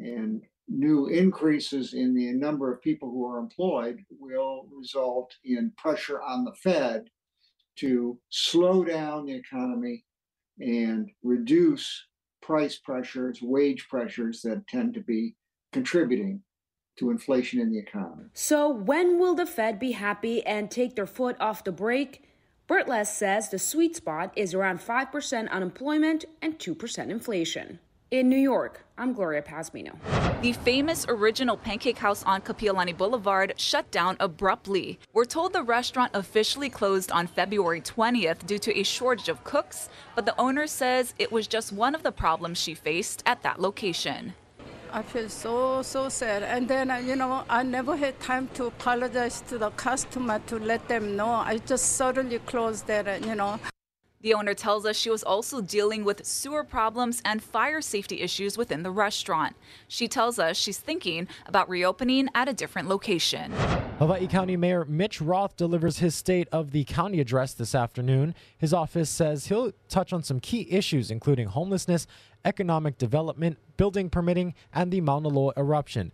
and 0.00 0.42
new 0.66 1.06
increases 1.06 1.94
in 1.94 2.12
the 2.12 2.32
number 2.32 2.72
of 2.72 2.82
people 2.82 3.08
who 3.08 3.24
are 3.24 3.38
employed 3.38 4.04
will 4.18 4.66
result 4.76 5.32
in 5.44 5.72
pressure 5.76 6.20
on 6.20 6.44
the 6.44 6.54
Fed 6.54 7.08
to 7.80 8.18
slow 8.28 8.84
down 8.84 9.26
the 9.26 9.34
economy 9.34 10.04
and 10.60 11.10
reduce 11.22 12.06
price 12.42 12.78
pressures, 12.78 13.40
wage 13.42 13.88
pressures 13.88 14.42
that 14.42 14.66
tend 14.66 14.94
to 14.94 15.00
be 15.00 15.34
contributing 15.72 16.42
to 16.98 17.10
inflation 17.10 17.60
in 17.60 17.70
the 17.70 17.78
economy. 17.78 18.24
So, 18.34 18.68
when 18.68 19.18
will 19.18 19.34
the 19.34 19.46
Fed 19.46 19.78
be 19.78 19.92
happy 19.92 20.44
and 20.44 20.70
take 20.70 20.96
their 20.96 21.06
foot 21.06 21.36
off 21.40 21.64
the 21.64 21.72
brake? 21.72 22.24
Burtless 22.68 23.06
says 23.06 23.48
the 23.48 23.58
sweet 23.58 23.96
spot 23.96 24.32
is 24.36 24.54
around 24.54 24.80
5% 24.80 25.50
unemployment 25.50 26.24
and 26.42 26.58
2% 26.58 27.10
inflation. 27.10 27.80
In 28.10 28.28
New 28.28 28.38
York, 28.38 28.84
I'm 28.98 29.12
Gloria 29.12 29.40
Pazmino. 29.40 29.94
The 30.42 30.52
famous 30.52 31.06
original 31.08 31.56
pancake 31.56 31.96
house 31.96 32.24
on 32.24 32.40
Kapiolani 32.40 32.96
Boulevard 32.96 33.54
shut 33.56 33.88
down 33.92 34.16
abruptly. 34.18 34.98
We're 35.12 35.24
told 35.24 35.52
the 35.52 35.62
restaurant 35.62 36.10
officially 36.12 36.68
closed 36.70 37.12
on 37.12 37.28
February 37.28 37.80
20th 37.80 38.44
due 38.46 38.58
to 38.58 38.76
a 38.76 38.82
shortage 38.82 39.28
of 39.28 39.44
cooks, 39.44 39.88
but 40.16 40.26
the 40.26 40.34
owner 40.40 40.66
says 40.66 41.14
it 41.20 41.30
was 41.30 41.46
just 41.46 41.72
one 41.72 41.94
of 41.94 42.02
the 42.02 42.10
problems 42.10 42.58
she 42.58 42.74
faced 42.74 43.22
at 43.26 43.44
that 43.44 43.60
location. 43.60 44.34
I 44.92 45.02
feel 45.02 45.28
so, 45.28 45.82
so 45.82 46.08
sad. 46.08 46.42
And 46.42 46.66
then, 46.66 46.90
uh, 46.90 46.96
you 46.96 47.14
know, 47.14 47.44
I 47.48 47.62
never 47.62 47.94
had 47.94 48.18
time 48.18 48.48
to 48.54 48.64
apologize 48.64 49.40
to 49.42 49.56
the 49.56 49.70
customer 49.70 50.40
to 50.48 50.58
let 50.58 50.88
them 50.88 51.14
know. 51.14 51.30
I 51.30 51.58
just 51.58 51.92
suddenly 51.92 52.40
closed 52.40 52.88
that, 52.88 53.06
uh, 53.06 53.24
you 53.24 53.36
know. 53.36 53.60
The 54.22 54.34
owner 54.34 54.52
tells 54.52 54.84
us 54.84 54.98
she 54.98 55.08
was 55.08 55.22
also 55.22 55.62
dealing 55.62 56.04
with 56.04 56.26
sewer 56.26 56.62
problems 56.62 57.22
and 57.24 57.42
fire 57.42 57.80
safety 57.80 58.20
issues 58.20 58.58
within 58.58 58.82
the 58.82 58.90
restaurant. 58.90 59.56
She 59.88 60.08
tells 60.08 60.38
us 60.38 60.58
she's 60.58 60.76
thinking 60.76 61.26
about 61.46 61.70
reopening 61.70 62.28
at 62.34 62.46
a 62.46 62.52
different 62.52 62.86
location. 62.86 63.50
Hawaii 63.98 64.26
County 64.26 64.58
Mayor 64.58 64.84
Mitch 64.84 65.22
Roth 65.22 65.56
delivers 65.56 66.00
his 66.00 66.14
State 66.14 66.48
of 66.52 66.72
the 66.72 66.84
County 66.84 67.18
address 67.18 67.54
this 67.54 67.74
afternoon. 67.74 68.34
His 68.58 68.74
office 68.74 69.08
says 69.08 69.46
he'll 69.46 69.72
touch 69.88 70.12
on 70.12 70.22
some 70.22 70.38
key 70.38 70.66
issues, 70.70 71.10
including 71.10 71.48
homelessness, 71.48 72.06
economic 72.44 72.98
development, 72.98 73.56
building 73.78 74.10
permitting, 74.10 74.52
and 74.74 74.92
the 74.92 75.00
Mauna 75.00 75.28
Loa 75.28 75.54
eruption. 75.56 76.12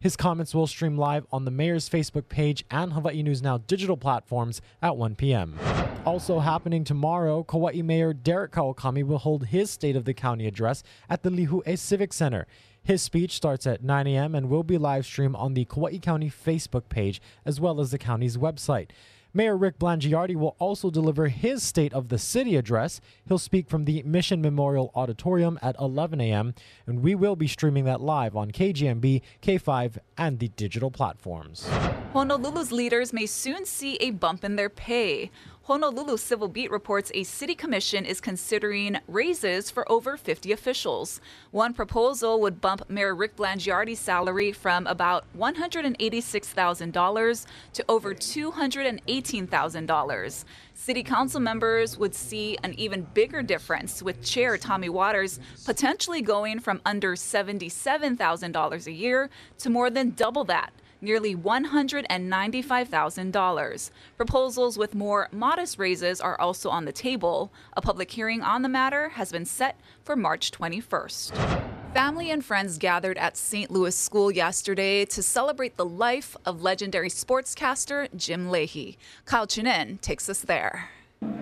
His 0.00 0.14
comments 0.14 0.54
will 0.54 0.68
stream 0.68 0.96
live 0.96 1.26
on 1.32 1.44
the 1.44 1.50
mayor's 1.50 1.88
Facebook 1.88 2.28
page 2.28 2.64
and 2.70 2.92
Hawaii 2.92 3.20
News 3.20 3.42
Now 3.42 3.58
digital 3.58 3.96
platforms 3.96 4.60
at 4.80 4.96
1 4.96 5.16
p.m. 5.16 5.58
Also 6.06 6.38
happening 6.38 6.84
tomorrow, 6.84 7.42
Kauai 7.42 7.82
Mayor 7.82 8.12
Derek 8.12 8.52
Kawakami 8.52 9.04
will 9.04 9.18
hold 9.18 9.46
his 9.46 9.72
State 9.72 9.96
of 9.96 10.04
the 10.04 10.14
County 10.14 10.46
address 10.46 10.84
at 11.10 11.24
the 11.24 11.30
Lihue 11.30 11.76
Civic 11.76 12.12
Center. 12.12 12.46
His 12.80 13.02
speech 13.02 13.32
starts 13.32 13.66
at 13.66 13.82
9 13.82 14.06
a.m. 14.06 14.36
and 14.36 14.48
will 14.48 14.62
be 14.62 14.78
live 14.78 15.04
streamed 15.04 15.34
on 15.34 15.54
the 15.54 15.64
Kauai 15.64 15.98
County 15.98 16.30
Facebook 16.30 16.88
page 16.88 17.20
as 17.44 17.60
well 17.60 17.80
as 17.80 17.90
the 17.90 17.98
county's 17.98 18.36
website. 18.36 18.90
Mayor 19.38 19.56
Rick 19.56 19.78
Blangiardi 19.78 20.34
will 20.34 20.56
also 20.58 20.90
deliver 20.90 21.28
his 21.28 21.62
State 21.62 21.94
of 21.94 22.08
the 22.08 22.18
City 22.18 22.56
address. 22.56 23.00
He'll 23.28 23.38
speak 23.38 23.68
from 23.68 23.84
the 23.84 24.02
Mission 24.02 24.42
Memorial 24.42 24.90
Auditorium 24.96 25.60
at 25.62 25.76
11 25.78 26.20
a.m., 26.20 26.54
and 26.88 27.04
we 27.04 27.14
will 27.14 27.36
be 27.36 27.46
streaming 27.46 27.84
that 27.84 28.00
live 28.00 28.34
on 28.34 28.50
KGMB, 28.50 29.22
K5, 29.40 29.98
and 30.16 30.40
the 30.40 30.48
digital 30.48 30.90
platforms. 30.90 31.68
Honolulu's 32.12 32.72
leaders 32.72 33.12
may 33.12 33.26
soon 33.26 33.64
see 33.64 33.94
a 34.00 34.10
bump 34.10 34.42
in 34.42 34.56
their 34.56 34.68
pay. 34.68 35.30
Honolulu 35.68 36.16
Civil 36.16 36.48
Beat 36.48 36.70
reports 36.70 37.12
a 37.14 37.24
city 37.24 37.54
commission 37.54 38.06
is 38.06 38.22
considering 38.22 38.96
raises 39.06 39.70
for 39.70 39.84
over 39.92 40.16
50 40.16 40.50
officials. 40.50 41.20
One 41.50 41.74
proposal 41.74 42.40
would 42.40 42.62
bump 42.62 42.88
Mayor 42.88 43.14
Rick 43.14 43.36
Blangiardi's 43.36 43.98
salary 43.98 44.50
from 44.50 44.86
about 44.86 45.26
$186,000 45.36 47.46
to 47.74 47.84
over 47.86 48.14
$218,000. 48.14 50.44
City 50.72 51.02
council 51.02 51.40
members 51.40 51.98
would 51.98 52.14
see 52.14 52.56
an 52.64 52.72
even 52.78 53.06
bigger 53.12 53.42
difference, 53.42 54.02
with 54.02 54.24
Chair 54.24 54.56
Tommy 54.56 54.88
Waters 54.88 55.38
potentially 55.66 56.22
going 56.22 56.60
from 56.60 56.80
under 56.86 57.14
$77,000 57.14 58.86
a 58.86 58.90
year 58.90 59.28
to 59.58 59.68
more 59.68 59.90
than 59.90 60.12
double 60.12 60.44
that 60.44 60.72
nearly 61.00 61.36
$195,000. 61.36 63.90
Proposals 64.16 64.78
with 64.78 64.94
more 64.94 65.28
modest 65.32 65.76
raises 65.78 66.20
are 66.20 66.40
also 66.40 66.70
on 66.70 66.84
the 66.84 66.92
table. 66.92 67.52
A 67.76 67.80
public 67.80 68.10
hearing 68.10 68.42
on 68.42 68.62
the 68.62 68.68
matter 68.68 69.10
has 69.10 69.30
been 69.32 69.44
set 69.44 69.78
for 70.02 70.16
March 70.16 70.50
21st. 70.50 71.62
Family 71.94 72.30
and 72.30 72.44
friends 72.44 72.76
gathered 72.78 73.16
at 73.18 73.36
St. 73.36 73.70
Louis 73.70 73.96
School 73.96 74.30
yesterday 74.30 75.04
to 75.06 75.22
celebrate 75.22 75.76
the 75.76 75.86
life 75.86 76.36
of 76.44 76.62
legendary 76.62 77.08
sportscaster 77.08 78.14
Jim 78.14 78.50
Leahy. 78.50 78.98
Kyle 79.24 79.46
Chinen 79.46 80.00
takes 80.00 80.28
us 80.28 80.42
there. 80.42 80.90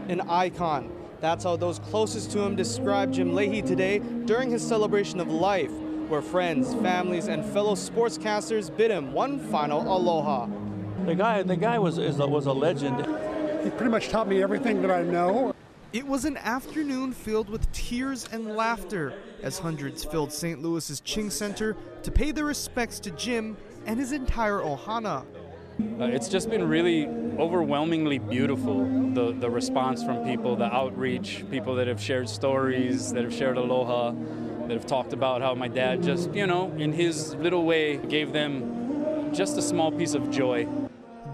An 0.08 0.22
icon. 0.28 0.90
That's 1.20 1.44
how 1.44 1.56
those 1.56 1.78
closest 1.80 2.30
to 2.32 2.40
him 2.40 2.56
described 2.56 3.14
Jim 3.14 3.34
Leahy 3.34 3.62
today 3.62 4.00
during 4.26 4.50
his 4.50 4.66
celebration 4.66 5.18
of 5.18 5.28
life 5.28 5.72
where 6.08 6.22
friends, 6.22 6.74
families, 6.74 7.28
and 7.28 7.44
fellow 7.44 7.74
sportscasters 7.74 8.74
bid 8.76 8.90
him 8.90 9.12
one 9.12 9.38
final 9.38 9.80
aloha. 9.82 10.48
The 11.04 11.14
guy, 11.14 11.42
the 11.42 11.56
guy 11.56 11.78
was, 11.78 11.98
a, 11.98 12.26
was 12.26 12.46
a 12.46 12.52
legend. 12.52 13.06
He 13.64 13.70
pretty 13.70 13.90
much 13.90 14.08
taught 14.08 14.28
me 14.28 14.42
everything 14.42 14.82
that 14.82 14.90
I 14.90 15.02
know. 15.02 15.54
It 15.92 16.06
was 16.06 16.24
an 16.24 16.36
afternoon 16.36 17.12
filled 17.12 17.48
with 17.48 17.70
tears 17.72 18.28
and 18.30 18.56
laughter 18.56 19.14
as 19.42 19.58
hundreds 19.58 20.04
filled 20.04 20.32
St. 20.32 20.60
Louis's 20.60 21.00
Ching 21.00 21.30
Center 21.30 21.76
to 22.02 22.10
pay 22.10 22.32
their 22.32 22.44
respects 22.44 23.00
to 23.00 23.10
Jim 23.12 23.56
and 23.86 23.98
his 23.98 24.12
entire 24.12 24.58
ohana. 24.58 25.24
Uh, 26.00 26.04
it's 26.04 26.28
just 26.28 26.48
been 26.48 26.66
really 26.66 27.06
overwhelmingly 27.38 28.18
beautiful 28.18 28.84
the, 29.14 29.32
the 29.32 29.48
response 29.48 30.02
from 30.02 30.24
people, 30.24 30.56
the 30.56 30.64
outreach, 30.64 31.44
people 31.50 31.74
that 31.74 31.86
have 31.86 32.00
shared 32.00 32.28
stories, 32.28 33.12
that 33.12 33.24
have 33.24 33.32
shared 33.34 33.56
aloha 33.56 34.12
that 34.68 34.74
have 34.74 34.86
talked 34.86 35.12
about 35.12 35.42
how 35.42 35.54
my 35.54 35.68
dad 35.68 36.02
just, 36.02 36.32
you 36.34 36.46
know, 36.46 36.72
in 36.78 36.92
his 36.92 37.34
little 37.36 37.64
way, 37.64 37.96
gave 37.96 38.32
them 38.32 39.32
just 39.32 39.56
a 39.56 39.62
small 39.62 39.92
piece 39.92 40.14
of 40.14 40.30
joy. 40.30 40.66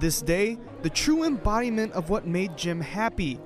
This 0.00 0.20
day, 0.20 0.58
the 0.82 0.90
true 0.90 1.24
embodiment 1.24 1.92
of 1.92 2.10
what 2.10 2.26
made 2.26 2.56
Jim 2.56 2.80
happy, 2.80 3.38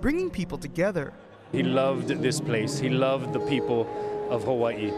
bringing 0.00 0.30
people 0.30 0.58
together. 0.58 1.12
He 1.52 1.62
loved 1.62 2.08
this 2.08 2.40
place, 2.40 2.78
he 2.78 2.88
loved 2.88 3.32
the 3.32 3.40
people 3.40 3.86
of 4.30 4.44
Hawaii. 4.44 4.90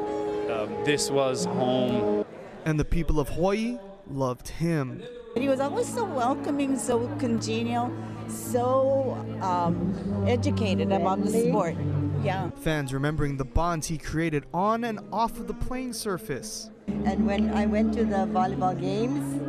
Um, 0.50 0.74
this 0.84 1.10
was 1.10 1.44
home. 1.44 2.24
And 2.64 2.78
the 2.78 2.84
people 2.84 3.20
of 3.20 3.28
Hawaii 3.28 3.78
loved 4.08 4.48
him. 4.48 5.02
He 5.36 5.48
was 5.48 5.60
always 5.60 5.86
so 5.86 6.04
welcoming, 6.04 6.76
so 6.76 7.08
congenial, 7.18 7.92
so 8.28 9.16
um, 9.40 10.24
educated 10.26 10.90
about 10.92 11.22
the 11.24 11.30
sport. 11.30 11.76
Yeah. 12.22 12.50
Fans 12.60 12.92
remembering 12.92 13.36
the 13.36 13.44
bonds 13.44 13.86
he 13.86 13.96
created 13.96 14.44
on 14.52 14.84
and 14.84 15.00
off 15.12 15.38
of 15.38 15.46
the 15.46 15.54
playing 15.54 15.94
surface. 15.94 16.70
And 16.86 17.26
when 17.26 17.50
I 17.54 17.66
went 17.66 17.94
to 17.94 18.04
the 18.04 18.26
volleyball 18.26 18.78
games, 18.78 19.40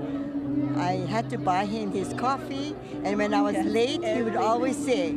I 0.77 1.05
had 1.09 1.29
to 1.31 1.37
buy 1.37 1.65
him 1.65 1.91
his 1.91 2.13
coffee. 2.13 2.75
And 3.03 3.17
when 3.17 3.33
I 3.33 3.41
was 3.41 3.57
late, 3.65 4.03
he 4.03 4.21
would 4.21 4.37
always 4.37 4.77
say, 4.77 5.11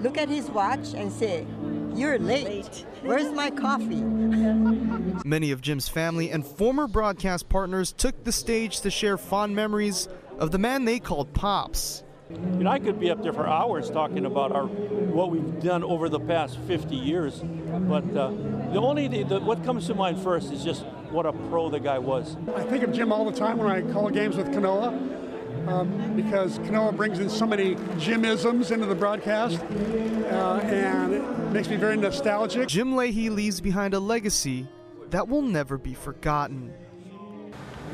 look 0.00 0.16
at 0.16 0.28
his 0.28 0.48
watch 0.50 0.94
and 0.94 1.12
say, 1.12 1.46
You're 1.94 2.18
late. 2.18 2.86
Where's 3.02 3.32
my 3.32 3.50
coffee? 3.50 4.02
Many 5.24 5.50
of 5.50 5.60
Jim's 5.60 5.88
family 5.88 6.30
and 6.30 6.46
former 6.46 6.86
broadcast 6.86 7.48
partners 7.48 7.92
took 7.92 8.24
the 8.24 8.32
stage 8.32 8.80
to 8.82 8.90
share 8.90 9.16
fond 9.18 9.56
memories 9.56 10.08
of 10.38 10.52
the 10.52 10.58
man 10.58 10.84
they 10.84 10.98
called 10.98 11.32
Pops. 11.34 12.04
You 12.30 12.64
know, 12.64 12.70
I 12.70 12.78
could 12.78 12.98
be 12.98 13.10
up 13.10 13.22
there 13.22 13.32
for 13.32 13.46
hours 13.46 13.90
talking 13.90 14.24
about 14.24 14.52
our 14.52 14.66
what 14.66 15.30
we've 15.30 15.60
done 15.60 15.82
over 15.82 16.08
the 16.08 16.20
past 16.20 16.58
50 16.66 16.94
years, 16.94 17.42
but 17.42 18.04
uh, 18.16 18.30
the 18.72 18.80
only 18.80 19.08
the, 19.08 19.24
the, 19.24 19.40
what 19.40 19.64
comes 19.64 19.86
to 19.88 19.94
mind 19.94 20.22
first 20.22 20.52
is 20.52 20.62
just 20.62 20.84
what 21.10 21.26
a 21.26 21.32
pro 21.32 21.68
the 21.68 21.80
guy 21.80 21.98
was. 21.98 22.36
I 22.54 22.62
think 22.62 22.84
of 22.84 22.92
Jim 22.92 23.12
all 23.12 23.24
the 23.28 23.36
time 23.36 23.58
when 23.58 23.70
I 23.70 23.82
call 23.92 24.08
games 24.10 24.36
with 24.36 24.48
Kanoa. 24.48 25.18
Um, 25.66 26.16
because 26.16 26.58
Kanoa 26.60 26.96
brings 26.96 27.18
in 27.18 27.28
so 27.28 27.46
many 27.46 27.74
Jimisms 27.74 28.70
into 28.70 28.86
the 28.86 28.94
broadcast, 28.94 29.60
uh, 29.60 30.60
and 30.64 31.12
it 31.12 31.22
makes 31.52 31.68
me 31.68 31.76
very 31.76 31.98
nostalgic. 31.98 32.66
Jim 32.66 32.96
Leahy 32.96 33.28
leaves 33.28 33.60
behind 33.60 33.92
a 33.92 34.00
legacy 34.00 34.66
that 35.10 35.28
will 35.28 35.42
never 35.42 35.76
be 35.76 35.92
forgotten. 35.92 36.72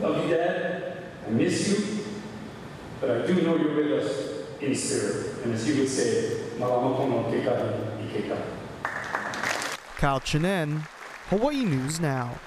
Love 0.00 0.22
you, 0.24 0.34
Dad. 0.34 0.98
I 1.26 1.30
miss 1.30 1.68
you, 1.68 2.05
but 3.00 3.10
I 3.10 3.26
do 3.26 3.42
know 3.42 3.56
you're 3.56 3.74
with 3.74 4.04
us 4.04 4.36
in 4.60 4.74
spirit. 4.74 5.44
And 5.44 5.54
as 5.54 5.68
you 5.68 5.80
would 5.80 5.88
say, 5.88 6.36
Kyle 9.96 10.20
Chinen, 10.20 10.86
Hawaii 11.28 11.64
News 11.64 12.00
Now. 12.00 12.38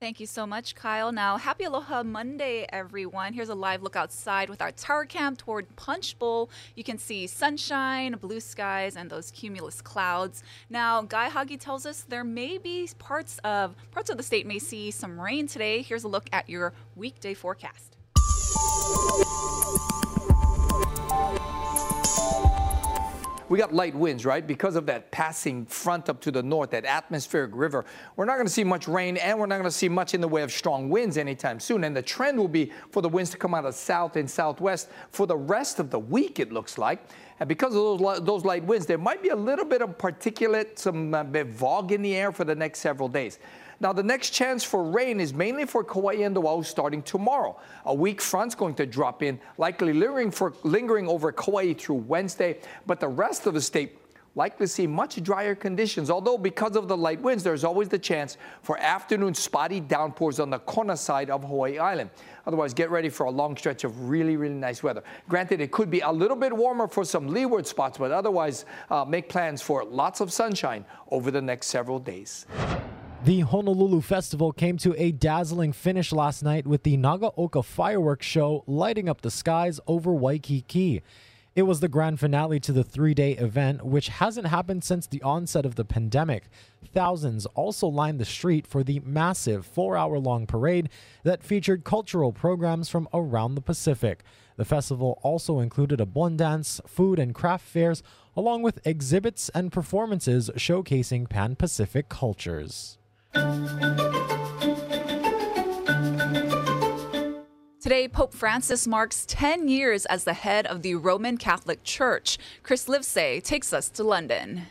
Thank 0.00 0.18
you 0.18 0.26
so 0.26 0.46
much, 0.46 0.74
Kyle. 0.74 1.12
Now, 1.12 1.36
happy 1.36 1.64
Aloha 1.64 2.02
Monday, 2.02 2.66
everyone. 2.70 3.34
Here's 3.34 3.50
a 3.50 3.54
live 3.54 3.82
look 3.82 3.96
outside 3.96 4.48
with 4.48 4.62
our 4.62 4.72
tower 4.72 5.04
cam 5.04 5.36
toward 5.36 5.76
Punch 5.76 6.18
Bowl. 6.18 6.48
You 6.74 6.84
can 6.84 6.96
see 6.96 7.26
sunshine, 7.26 8.16
blue 8.18 8.40
skies, 8.40 8.96
and 8.96 9.10
those 9.10 9.30
cumulus 9.30 9.82
clouds. 9.82 10.42
Now, 10.70 11.02
Guy 11.02 11.28
Hagi 11.28 11.58
tells 11.58 11.84
us 11.84 12.06
there 12.08 12.24
may 12.24 12.56
be 12.56 12.88
parts 12.98 13.38
of 13.44 13.76
parts 13.90 14.08
of 14.08 14.16
the 14.16 14.22
state 14.22 14.46
may 14.46 14.58
see 14.58 14.90
some 14.90 15.20
rain 15.20 15.46
today. 15.46 15.82
Here's 15.82 16.04
a 16.04 16.08
look 16.08 16.30
at 16.32 16.48
your 16.48 16.72
weekday 16.96 17.34
forecast. 17.34 17.98
We 23.50 23.58
got 23.58 23.74
light 23.74 23.96
winds, 23.96 24.24
right? 24.24 24.46
Because 24.46 24.76
of 24.76 24.86
that 24.86 25.10
passing 25.10 25.66
front 25.66 26.08
up 26.08 26.20
to 26.20 26.30
the 26.30 26.42
north, 26.42 26.70
that 26.70 26.84
atmospheric 26.84 27.50
river. 27.52 27.84
We're 28.14 28.24
not 28.24 28.36
going 28.36 28.46
to 28.46 28.52
see 28.52 28.62
much 28.62 28.86
rain 28.86 29.16
and 29.16 29.36
we're 29.40 29.46
not 29.46 29.56
going 29.56 29.64
to 29.64 29.72
see 29.72 29.88
much 29.88 30.14
in 30.14 30.20
the 30.20 30.28
way 30.28 30.42
of 30.42 30.52
strong 30.52 30.88
winds 30.88 31.18
anytime 31.18 31.58
soon. 31.58 31.82
And 31.82 31.94
the 31.94 32.00
trend 32.00 32.38
will 32.38 32.46
be 32.46 32.70
for 32.92 33.02
the 33.02 33.08
winds 33.08 33.28
to 33.32 33.36
come 33.36 33.52
out 33.52 33.66
of 33.66 33.74
south 33.74 34.14
and 34.14 34.30
southwest 34.30 34.88
for 35.10 35.26
the 35.26 35.36
rest 35.36 35.80
of 35.80 35.90
the 35.90 35.98
week, 35.98 36.38
it 36.38 36.52
looks 36.52 36.78
like. 36.78 37.02
And 37.40 37.48
because 37.48 37.74
of 37.74 37.98
those, 37.98 38.20
those 38.20 38.44
light 38.44 38.62
winds, 38.62 38.86
there 38.86 38.98
might 38.98 39.20
be 39.20 39.30
a 39.30 39.36
little 39.36 39.64
bit 39.64 39.82
of 39.82 39.98
particulate, 39.98 40.78
some 40.78 41.12
uh, 41.12 41.24
fog 41.56 41.90
in 41.90 42.02
the 42.02 42.14
air 42.14 42.30
for 42.30 42.44
the 42.44 42.54
next 42.54 42.78
several 42.78 43.08
days. 43.08 43.40
Now, 43.82 43.94
the 43.94 44.02
next 44.02 44.30
chance 44.30 44.62
for 44.62 44.84
rain 44.84 45.20
is 45.20 45.32
mainly 45.32 45.64
for 45.64 45.82
Kauai 45.82 46.16
and 46.16 46.36
Oahu 46.36 46.62
starting 46.62 47.02
tomorrow. 47.02 47.58
A 47.86 47.94
weak 47.94 48.20
front's 48.20 48.54
going 48.54 48.74
to 48.74 48.84
drop 48.84 49.22
in, 49.22 49.40
likely 49.56 49.94
lingering, 49.94 50.30
for, 50.30 50.52
lingering 50.62 51.08
over 51.08 51.32
Kauai 51.32 51.72
through 51.72 51.96
Wednesday, 51.96 52.58
but 52.86 53.00
the 53.00 53.08
rest 53.08 53.46
of 53.46 53.54
the 53.54 53.60
state 53.60 53.96
likely 54.34 54.66
see 54.66 54.86
much 54.86 55.20
drier 55.22 55.54
conditions. 55.54 56.10
Although 56.10 56.36
because 56.36 56.76
of 56.76 56.88
the 56.88 56.96
light 56.96 57.20
winds, 57.22 57.42
there's 57.42 57.64
always 57.64 57.88
the 57.88 57.98
chance 57.98 58.36
for 58.62 58.78
afternoon 58.78 59.34
spotty 59.34 59.80
downpours 59.80 60.40
on 60.40 60.50
the 60.50 60.58
Kona 60.60 60.96
side 60.96 61.30
of 61.30 61.42
Hawaii 61.42 61.78
Island. 61.78 62.10
Otherwise, 62.46 62.74
get 62.74 62.90
ready 62.90 63.08
for 63.08 63.24
a 63.26 63.30
long 63.30 63.56
stretch 63.56 63.84
of 63.84 64.08
really, 64.08 64.36
really 64.36 64.54
nice 64.54 64.82
weather. 64.82 65.02
Granted, 65.28 65.60
it 65.60 65.72
could 65.72 65.90
be 65.90 66.00
a 66.00 66.10
little 66.12 66.36
bit 66.36 66.52
warmer 66.52 66.86
for 66.86 67.04
some 67.04 67.28
leeward 67.28 67.66
spots, 67.66 67.96
but 67.96 68.12
otherwise, 68.12 68.66
uh, 68.90 69.04
make 69.06 69.30
plans 69.30 69.62
for 69.62 69.84
lots 69.84 70.20
of 70.20 70.30
sunshine 70.30 70.84
over 71.10 71.30
the 71.30 71.42
next 71.42 71.68
several 71.68 71.98
days. 71.98 72.46
The 73.22 73.40
Honolulu 73.40 74.00
Festival 74.00 74.50
came 74.50 74.78
to 74.78 74.94
a 74.96 75.12
dazzling 75.12 75.74
finish 75.74 76.10
last 76.10 76.42
night 76.42 76.66
with 76.66 76.84
the 76.84 76.96
Nagaoka 76.96 77.62
fireworks 77.62 78.24
show 78.24 78.64
lighting 78.66 79.10
up 79.10 79.20
the 79.20 79.30
skies 79.30 79.78
over 79.86 80.14
Waikiki. 80.14 81.02
It 81.54 81.64
was 81.64 81.80
the 81.80 81.88
grand 81.88 82.18
finale 82.18 82.58
to 82.60 82.72
the 82.72 82.82
three 82.82 83.12
day 83.12 83.32
event, 83.32 83.84
which 83.84 84.08
hasn't 84.08 84.46
happened 84.46 84.84
since 84.84 85.06
the 85.06 85.20
onset 85.20 85.66
of 85.66 85.74
the 85.74 85.84
pandemic. 85.84 86.48
Thousands 86.94 87.44
also 87.44 87.86
lined 87.86 88.20
the 88.20 88.24
street 88.24 88.66
for 88.66 88.82
the 88.82 89.00
massive 89.00 89.66
four 89.66 89.98
hour 89.98 90.18
long 90.18 90.46
parade 90.46 90.88
that 91.22 91.42
featured 91.42 91.84
cultural 91.84 92.32
programs 92.32 92.88
from 92.88 93.06
around 93.12 93.54
the 93.54 93.60
Pacific. 93.60 94.24
The 94.56 94.64
festival 94.64 95.20
also 95.22 95.60
included 95.60 96.00
a 96.00 96.06
bon 96.06 96.38
dance, 96.38 96.80
food 96.86 97.18
and 97.18 97.34
craft 97.34 97.66
fairs, 97.66 98.02
along 98.34 98.62
with 98.62 98.80
exhibits 98.86 99.50
and 99.50 99.70
performances 99.70 100.48
showcasing 100.56 101.28
Pan 101.28 101.54
Pacific 101.54 102.08
cultures. 102.08 102.96
Today, 107.80 108.08
Pope 108.08 108.34
Francis 108.34 108.86
marks 108.86 109.24
10 109.26 109.68
years 109.68 110.06
as 110.06 110.24
the 110.24 110.32
head 110.32 110.66
of 110.66 110.82
the 110.82 110.96
Roman 110.96 111.36
Catholic 111.36 111.84
Church. 111.84 112.38
Chris 112.62 112.86
Livesay 112.86 113.42
takes 113.42 113.72
us 113.72 113.88
to 113.90 114.02
London. 114.04 114.66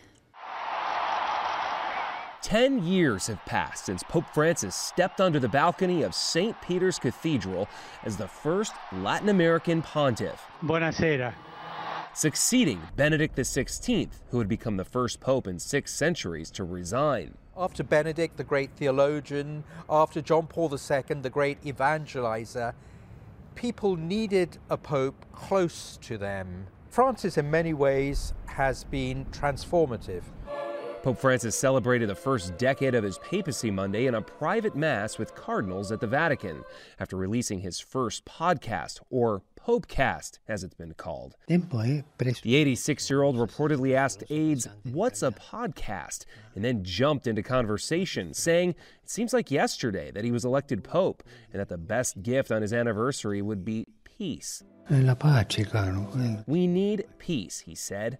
Ten 2.42 2.84
years 2.84 3.28
have 3.28 3.46
passed 3.46 3.86
since 3.86 4.02
Pope 4.04 4.26
Francis 4.34 4.74
stepped 4.74 5.20
onto 5.20 5.40
the 5.40 5.50
balcony 5.50 6.04
of 6.04 6.16
St. 6.16 6.60
Peter's 6.62 6.98
Cathedral 6.98 7.68
as 8.04 8.16
the 8.18 8.28
first 8.28 8.74
Latin 8.94 9.30
American 9.30 9.82
pontiff. 9.82 10.42
Buonasera. 10.64 11.34
Succeeding 12.14 12.82
Benedict 12.96 13.38
XVI, 13.38 14.10
who 14.32 14.40
had 14.40 14.48
become 14.48 14.78
the 14.78 14.86
first 14.86 15.20
pope 15.20 15.48
in 15.48 15.60
six 15.60 15.94
centuries 15.94 16.50
to 16.52 16.64
resign. 16.64 17.36
After 17.60 17.84
Benedict, 17.84 18.38
the 18.38 18.46
great 18.46 18.72
theologian, 18.78 19.66
after 19.90 20.22
John 20.22 20.48
Paul 20.48 20.72
II, 20.72 21.20
the 21.22 21.30
great 21.30 21.62
evangelizer, 21.66 22.74
people 23.54 23.98
needed 23.98 24.58
a 24.70 24.78
pope 24.78 25.26
close 25.34 25.98
to 26.04 26.18
them. 26.18 26.68
Francis, 26.90 27.38
in 27.38 27.52
many 27.52 27.74
ways, 27.74 28.34
has 28.46 28.86
been 28.86 29.26
transformative. 29.26 30.24
Pope 31.02 31.18
Francis 31.18 31.56
celebrated 31.56 32.10
the 32.10 32.16
first 32.16 32.58
decade 32.58 32.94
of 32.94 33.06
his 33.06 33.20
papacy 33.20 33.72
Monday 33.72 34.08
in 34.08 34.16
a 34.16 34.22
private 34.22 34.76
mass 34.76 35.18
with 35.18 35.34
cardinals 35.34 35.92
at 35.94 36.02
the 36.02 36.08
Vatican 36.08 36.64
after 37.00 37.16
releasing 37.16 37.60
his 37.62 37.80
first 37.80 38.26
podcast, 38.26 39.00
or 39.10 39.42
Popecast, 39.58 40.40
as 40.48 40.64
it's 40.64 40.74
been 40.74 40.94
called. 40.94 41.36
The 42.42 42.56
86 42.58 43.10
year 43.10 43.22
old 43.22 43.38
reportedly 43.38 43.94
asked 43.94 44.24
aides, 44.30 44.68
What's 44.84 45.24
a 45.24 45.32
podcast? 45.32 46.26
and 46.56 46.66
then 46.66 46.84
jumped 46.84 47.28
into 47.28 47.44
conversation, 47.44 48.34
saying 48.34 48.72
it 48.72 49.10
seems 49.10 49.32
like 49.32 49.50
yesterday 49.52 50.12
that 50.12 50.26
he 50.26 50.32
was 50.32 50.44
elected 50.44 50.84
Pope 50.84 51.24
and 51.54 51.62
that 51.62 51.70
the 51.70 51.78
best 51.78 52.22
gift 52.22 52.52
on 52.52 52.62
his 52.62 52.74
anniversary 52.74 53.42
would 53.42 53.64
be 53.64 53.86
peace. 54.04 54.64
We 56.46 56.68
need 56.68 57.06
peace, 57.20 57.60
he 57.62 57.76
said. 57.76 58.18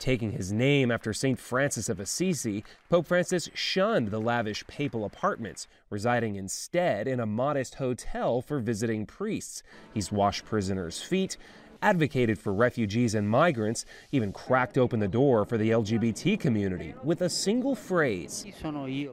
Taking 0.00 0.30
his 0.30 0.50
name 0.50 0.90
after 0.90 1.12
St. 1.12 1.38
Francis 1.38 1.90
of 1.90 2.00
Assisi, 2.00 2.64
Pope 2.88 3.06
Francis 3.06 3.50
shunned 3.52 4.08
the 4.08 4.18
lavish 4.18 4.66
papal 4.66 5.04
apartments, 5.04 5.68
residing 5.90 6.36
instead 6.36 7.06
in 7.06 7.20
a 7.20 7.26
modest 7.26 7.74
hotel 7.74 8.40
for 8.40 8.60
visiting 8.60 9.04
priests. 9.04 9.62
He's 9.92 10.10
washed 10.10 10.46
prisoners' 10.46 11.02
feet, 11.02 11.36
advocated 11.82 12.38
for 12.38 12.54
refugees 12.54 13.14
and 13.14 13.28
migrants, 13.28 13.84
even 14.10 14.32
cracked 14.32 14.78
open 14.78 15.00
the 15.00 15.06
door 15.06 15.44
for 15.44 15.58
the 15.58 15.68
LGBT 15.68 16.40
community 16.40 16.94
with 17.04 17.20
a 17.20 17.28
single 17.28 17.74
phrase 17.74 18.46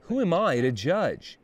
Who 0.03 0.21
am 0.21 0.33
I 0.33 0.61
to 0.61 0.71
judge? 0.71 1.37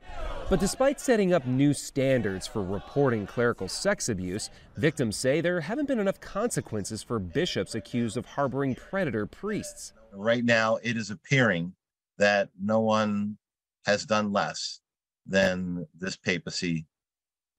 But 0.50 0.60
despite 0.60 1.00
setting 1.00 1.34
up 1.34 1.48
new 1.48 1.74
standards 1.74 2.46
for 2.46 2.62
reporting 2.62 3.26
clerical 3.26 3.68
sex 3.68 4.10
abuse, 4.10 4.50
victims 4.76 5.16
say 5.16 5.42
there 5.42 5.62
haven't 5.62 5.88
been 5.88 6.00
enough 6.00 6.20
consequences 6.20 7.02
for 7.02 7.18
bishops 7.18 7.74
accused 7.74 8.18
of 8.18 8.26
harboring 8.26 8.76
predator 8.76 9.26
priests. 9.26 9.94
Right 10.12 10.44
now, 10.44 10.78
it 10.84 10.98
is 10.98 11.10
appearing 11.10 11.74
that 12.18 12.50
no 12.62 12.82
one 12.82 13.38
has 13.86 14.06
done 14.06 14.32
less 14.32 14.82
than 15.26 15.88
this 15.98 16.18
papacy 16.18 16.86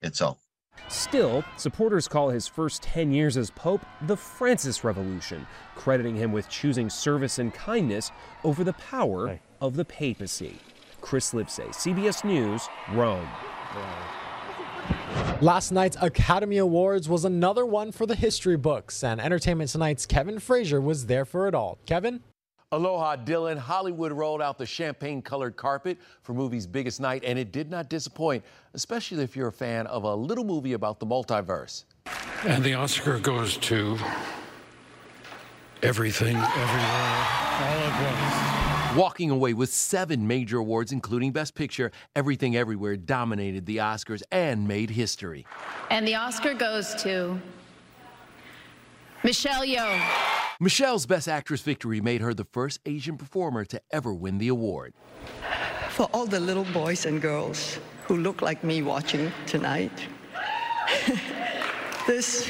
itself. 0.01 0.39
Still, 0.87 1.43
supporters 1.57 2.07
call 2.07 2.29
his 2.29 2.47
first 2.47 2.83
10 2.83 3.11
years 3.11 3.35
as 3.35 3.49
Pope 3.49 3.85
the 4.03 4.17
Francis 4.17 4.83
Revolution, 4.83 5.47
crediting 5.75 6.15
him 6.15 6.31
with 6.31 6.49
choosing 6.49 6.89
service 6.89 7.39
and 7.39 7.53
kindness 7.53 8.11
over 8.43 8.63
the 8.63 8.73
power 8.73 9.39
of 9.59 9.75
the 9.75 9.85
papacy. 9.85 10.59
Chris 11.05 11.33
Livesay, 11.33 11.67
CBS 11.67 12.23
News, 12.23 12.67
Rome. 12.91 13.27
Last 15.39 15.71
night's 15.71 15.95
Academy 16.01 16.57
Awards 16.57 17.07
was 17.07 17.25
another 17.25 17.63
one 17.63 17.91
for 17.91 18.07
the 18.07 18.15
history 18.15 18.57
books, 18.57 19.03
and 19.03 19.21
Entertainment 19.21 19.69
Tonight's 19.69 20.07
Kevin 20.07 20.39
Frazier 20.39 20.81
was 20.81 21.05
there 21.05 21.23
for 21.23 21.47
it 21.47 21.53
all. 21.53 21.77
Kevin? 21.85 22.21
Aloha, 22.71 23.17
Dylan. 23.17 23.59
Hollywood 23.59 24.13
rolled 24.13 24.41
out 24.41 24.57
the 24.57 24.65
champagne 24.65 25.21
colored 25.21 25.55
carpet 25.55 25.99
for 26.23 26.33
movie's 26.33 26.65
biggest 26.65 26.99
night, 26.99 27.23
and 27.23 27.37
it 27.37 27.51
did 27.51 27.69
not 27.69 27.87
disappoint, 27.87 28.43
especially 28.73 29.21
if 29.23 29.35
you're 29.35 29.49
a 29.49 29.53
fan 29.53 29.85
of 29.85 30.05
a 30.05 30.15
little 30.15 30.43
movie 30.43 30.73
about 30.73 30.99
the 30.99 31.05
multiverse. 31.05 31.83
And 32.45 32.63
the 32.63 32.73
Oscar 32.73 33.19
goes 33.19 33.57
to 33.57 33.99
Everything, 35.83 36.35
Everywhere, 36.35 37.25
All 37.61 37.79
at 37.83 38.63
Once. 38.63 38.74
Walking 38.95 39.29
away 39.29 39.53
with 39.53 39.73
seven 39.73 40.25
major 40.25 40.59
awards, 40.59 40.93
including 40.93 41.33
Best 41.33 41.53
Picture, 41.53 41.91
Everything 42.15 42.55
Everywhere 42.55 42.95
dominated 42.95 43.65
the 43.65 43.77
Oscars 43.77 44.23
and 44.31 44.65
made 44.65 44.89
history. 44.89 45.45
And 45.91 46.07
the 46.07 46.15
Oscar 46.15 46.53
goes 46.53 46.95
to 47.03 47.37
Michelle 49.21 49.65
Yeoh. 49.65 50.01
Michelle's 50.61 51.05
Best 51.05 51.27
Actress 51.27 51.59
victory 51.59 51.99
made 51.99 52.21
her 52.21 52.33
the 52.33 52.45
first 52.45 52.79
Asian 52.85 53.17
performer 53.17 53.65
to 53.65 53.81
ever 53.91 54.13
win 54.13 54.37
the 54.37 54.47
award. 54.47 54.93
For 55.89 56.07
all 56.13 56.25
the 56.25 56.39
little 56.39 56.63
boys 56.63 57.05
and 57.05 57.21
girls 57.21 57.79
who 58.05 58.15
look 58.15 58.41
like 58.41 58.63
me 58.63 58.81
watching 58.81 59.29
tonight. 59.45 60.07
this 62.07 62.49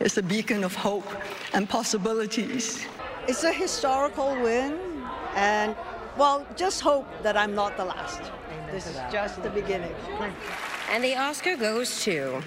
is 0.00 0.18
a 0.18 0.22
beacon 0.22 0.64
of 0.64 0.74
hope 0.74 1.08
and 1.54 1.66
possibilities. 1.66 2.84
It's 3.26 3.44
a 3.44 3.52
historical 3.52 4.34
win, 4.42 4.78
and 5.38 5.76
well, 6.16 6.44
just 6.56 6.80
hope 6.80 7.06
that 7.22 7.36
I'm 7.36 7.54
not 7.54 7.76
the 7.76 7.84
last. 7.84 8.20
This 8.72 8.88
is 8.88 8.96
just 9.10 9.40
the 9.40 9.50
beginning. 9.50 9.94
And 10.90 11.04
the 11.04 11.14
Oscar 11.14 11.56
goes 11.56 12.02
to. 12.02 12.42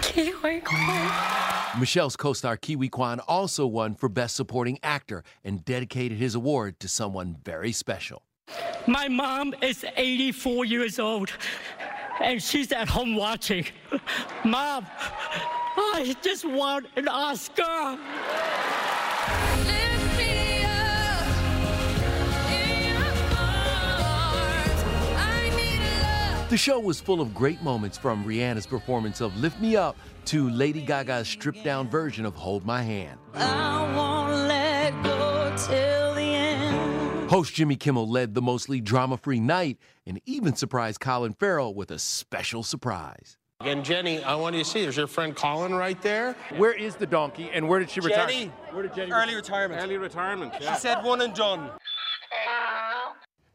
Ke 0.00 0.32
Huy 0.40 0.60
Quan. 0.60 1.78
Michelle's 1.78 2.16
co 2.16 2.32
star 2.32 2.56
Ke 2.56 2.76
Huy 2.76 2.88
Quan 2.88 3.20
also 3.20 3.66
won 3.66 3.94
for 3.94 4.08
Best 4.08 4.34
Supporting 4.34 4.78
Actor 4.82 5.24
and 5.44 5.62
dedicated 5.64 6.16
his 6.16 6.34
award 6.34 6.80
to 6.80 6.88
someone 6.88 7.36
very 7.44 7.72
special. 7.72 8.22
My 8.86 9.08
mom 9.08 9.54
is 9.60 9.84
84 9.96 10.64
years 10.64 10.98
old 10.98 11.32
and 12.20 12.42
she's 12.42 12.72
at 12.72 12.88
home 12.88 13.14
watching. 13.14 13.66
Mom, 14.44 14.86
I 15.76 16.14
just 16.22 16.44
won 16.44 16.86
an 16.96 17.08
Oscar. 17.08 17.98
The 26.54 26.58
show 26.58 26.78
was 26.78 27.00
full 27.00 27.20
of 27.20 27.34
great 27.34 27.60
moments 27.62 27.98
from 27.98 28.24
Rihanna's 28.24 28.64
performance 28.64 29.20
of 29.20 29.36
Lift 29.38 29.60
Me 29.60 29.74
Up 29.74 29.96
to 30.26 30.48
Lady 30.50 30.82
Gaga's 30.82 31.26
stripped 31.26 31.64
down 31.64 31.90
version 31.90 32.24
of 32.24 32.36
Hold 32.36 32.64
My 32.64 32.80
Hand. 32.80 33.18
Host 37.28 37.54
Jimmy 37.54 37.74
Kimmel 37.74 38.08
led 38.08 38.34
the 38.36 38.40
mostly 38.40 38.80
drama 38.80 39.16
free 39.16 39.40
night 39.40 39.78
and 40.06 40.20
even 40.26 40.54
surprised 40.54 41.00
Colin 41.00 41.32
Farrell 41.32 41.74
with 41.74 41.90
a 41.90 41.98
special 41.98 42.62
surprise. 42.62 43.36
And 43.60 43.84
Jenny, 43.84 44.22
I 44.22 44.36
want 44.36 44.54
you 44.54 44.62
to 44.62 44.70
see, 44.70 44.82
there's 44.82 44.96
your 44.96 45.08
friend 45.08 45.34
Colin 45.34 45.74
right 45.74 46.00
there. 46.02 46.36
Where 46.56 46.72
is 46.72 46.94
the 46.94 47.06
donkey 47.06 47.50
and 47.52 47.68
where 47.68 47.80
did 47.80 47.90
she 47.90 47.98
retire? 47.98 48.28
Jenny, 48.28 48.52
Where 48.70 48.84
did 48.84 48.94
Jenny 48.94 49.10
early 49.10 49.34
retirement. 49.34 49.82
Early 49.82 49.96
retirement. 49.96 50.54
She 50.60 50.74
said 50.76 51.02
one 51.02 51.20
and 51.20 51.34
done. 51.34 51.70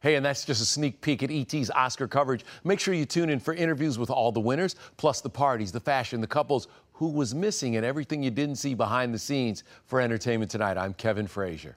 Hey, 0.01 0.15
and 0.15 0.25
that's 0.25 0.45
just 0.45 0.61
a 0.61 0.65
sneak 0.65 1.01
peek 1.01 1.23
at 1.23 1.29
ET's 1.29 1.69
Oscar 1.71 2.07
coverage. 2.07 2.45
Make 2.63 2.79
sure 2.79 2.93
you 2.93 3.05
tune 3.05 3.29
in 3.29 3.39
for 3.39 3.53
interviews 3.53 3.99
with 3.99 4.09
all 4.09 4.31
the 4.31 4.39
winners, 4.39 4.75
plus 4.95 5.19
the 5.19 5.29
parties, 5.29 5.73
the 5.73 5.79
fashion, 5.79 6.21
the 6.21 6.27
couples, 6.27 6.69
who 6.93 7.07
was 7.07 7.35
missing, 7.35 7.75
and 7.75 7.85
everything 7.85 8.23
you 8.23 8.31
didn't 8.31 8.55
see 8.55 8.73
behind 8.73 9.13
the 9.13 9.19
scenes. 9.19 9.63
For 9.85 9.99
Entertainment 9.99 10.51
Tonight, 10.51 10.77
I'm 10.77 10.93
Kevin 10.93 11.27
Frazier. 11.27 11.75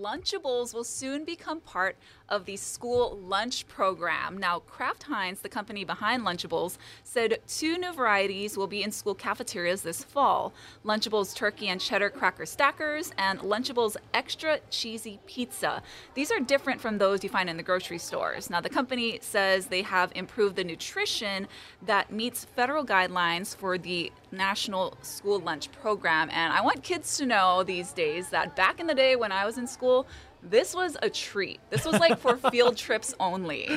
Lunchables 0.00 0.72
will 0.72 0.84
soon 0.84 1.24
become 1.24 1.60
part 1.60 1.96
of 2.30 2.46
the 2.46 2.56
school 2.56 3.18
lunch 3.18 3.66
program. 3.68 4.38
Now, 4.38 4.60
Kraft 4.60 5.02
Heinz, 5.02 5.40
the 5.40 5.48
company 5.48 5.84
behind 5.84 6.22
Lunchables, 6.22 6.78
said 7.04 7.38
two 7.46 7.76
new 7.76 7.92
varieties 7.92 8.56
will 8.56 8.66
be 8.66 8.82
in 8.82 8.92
school 8.92 9.14
cafeterias 9.14 9.82
this 9.82 10.02
fall 10.02 10.54
Lunchables 10.84 11.34
Turkey 11.34 11.68
and 11.68 11.80
Cheddar 11.80 12.10
Cracker 12.10 12.46
Stackers 12.46 13.12
and 13.18 13.40
Lunchables 13.40 13.96
Extra 14.14 14.60
Cheesy 14.70 15.20
Pizza. 15.26 15.82
These 16.14 16.30
are 16.30 16.40
different 16.40 16.80
from 16.80 16.96
those 16.98 17.22
you 17.22 17.28
find 17.28 17.50
in 17.50 17.56
the 17.56 17.62
grocery 17.62 17.98
stores. 17.98 18.48
Now, 18.48 18.60
the 18.60 18.70
company 18.70 19.18
says 19.20 19.66
they 19.66 19.82
have 19.82 20.12
improved 20.14 20.56
the 20.56 20.64
nutrition 20.64 21.46
that 21.82 22.10
meets 22.10 22.44
federal 22.44 22.86
guidelines 22.86 23.54
for 23.54 23.76
the 23.76 24.12
National 24.32 24.96
School 25.02 25.40
Lunch 25.40 25.70
Program. 25.72 26.30
And 26.30 26.52
I 26.52 26.60
want 26.60 26.82
kids 26.82 27.18
to 27.18 27.26
know 27.26 27.64
these 27.64 27.92
days 27.92 28.30
that 28.30 28.54
back 28.54 28.78
in 28.78 28.86
the 28.86 28.94
day 28.94 29.16
when 29.16 29.32
I 29.32 29.44
was 29.44 29.58
in 29.58 29.66
school, 29.66 29.89
this 30.42 30.74
was 30.74 30.96
a 31.02 31.10
treat. 31.10 31.60
This 31.70 31.84
was 31.84 31.98
like 32.00 32.18
for 32.18 32.36
field 32.50 32.76
trips 32.76 33.14
only. 33.20 33.68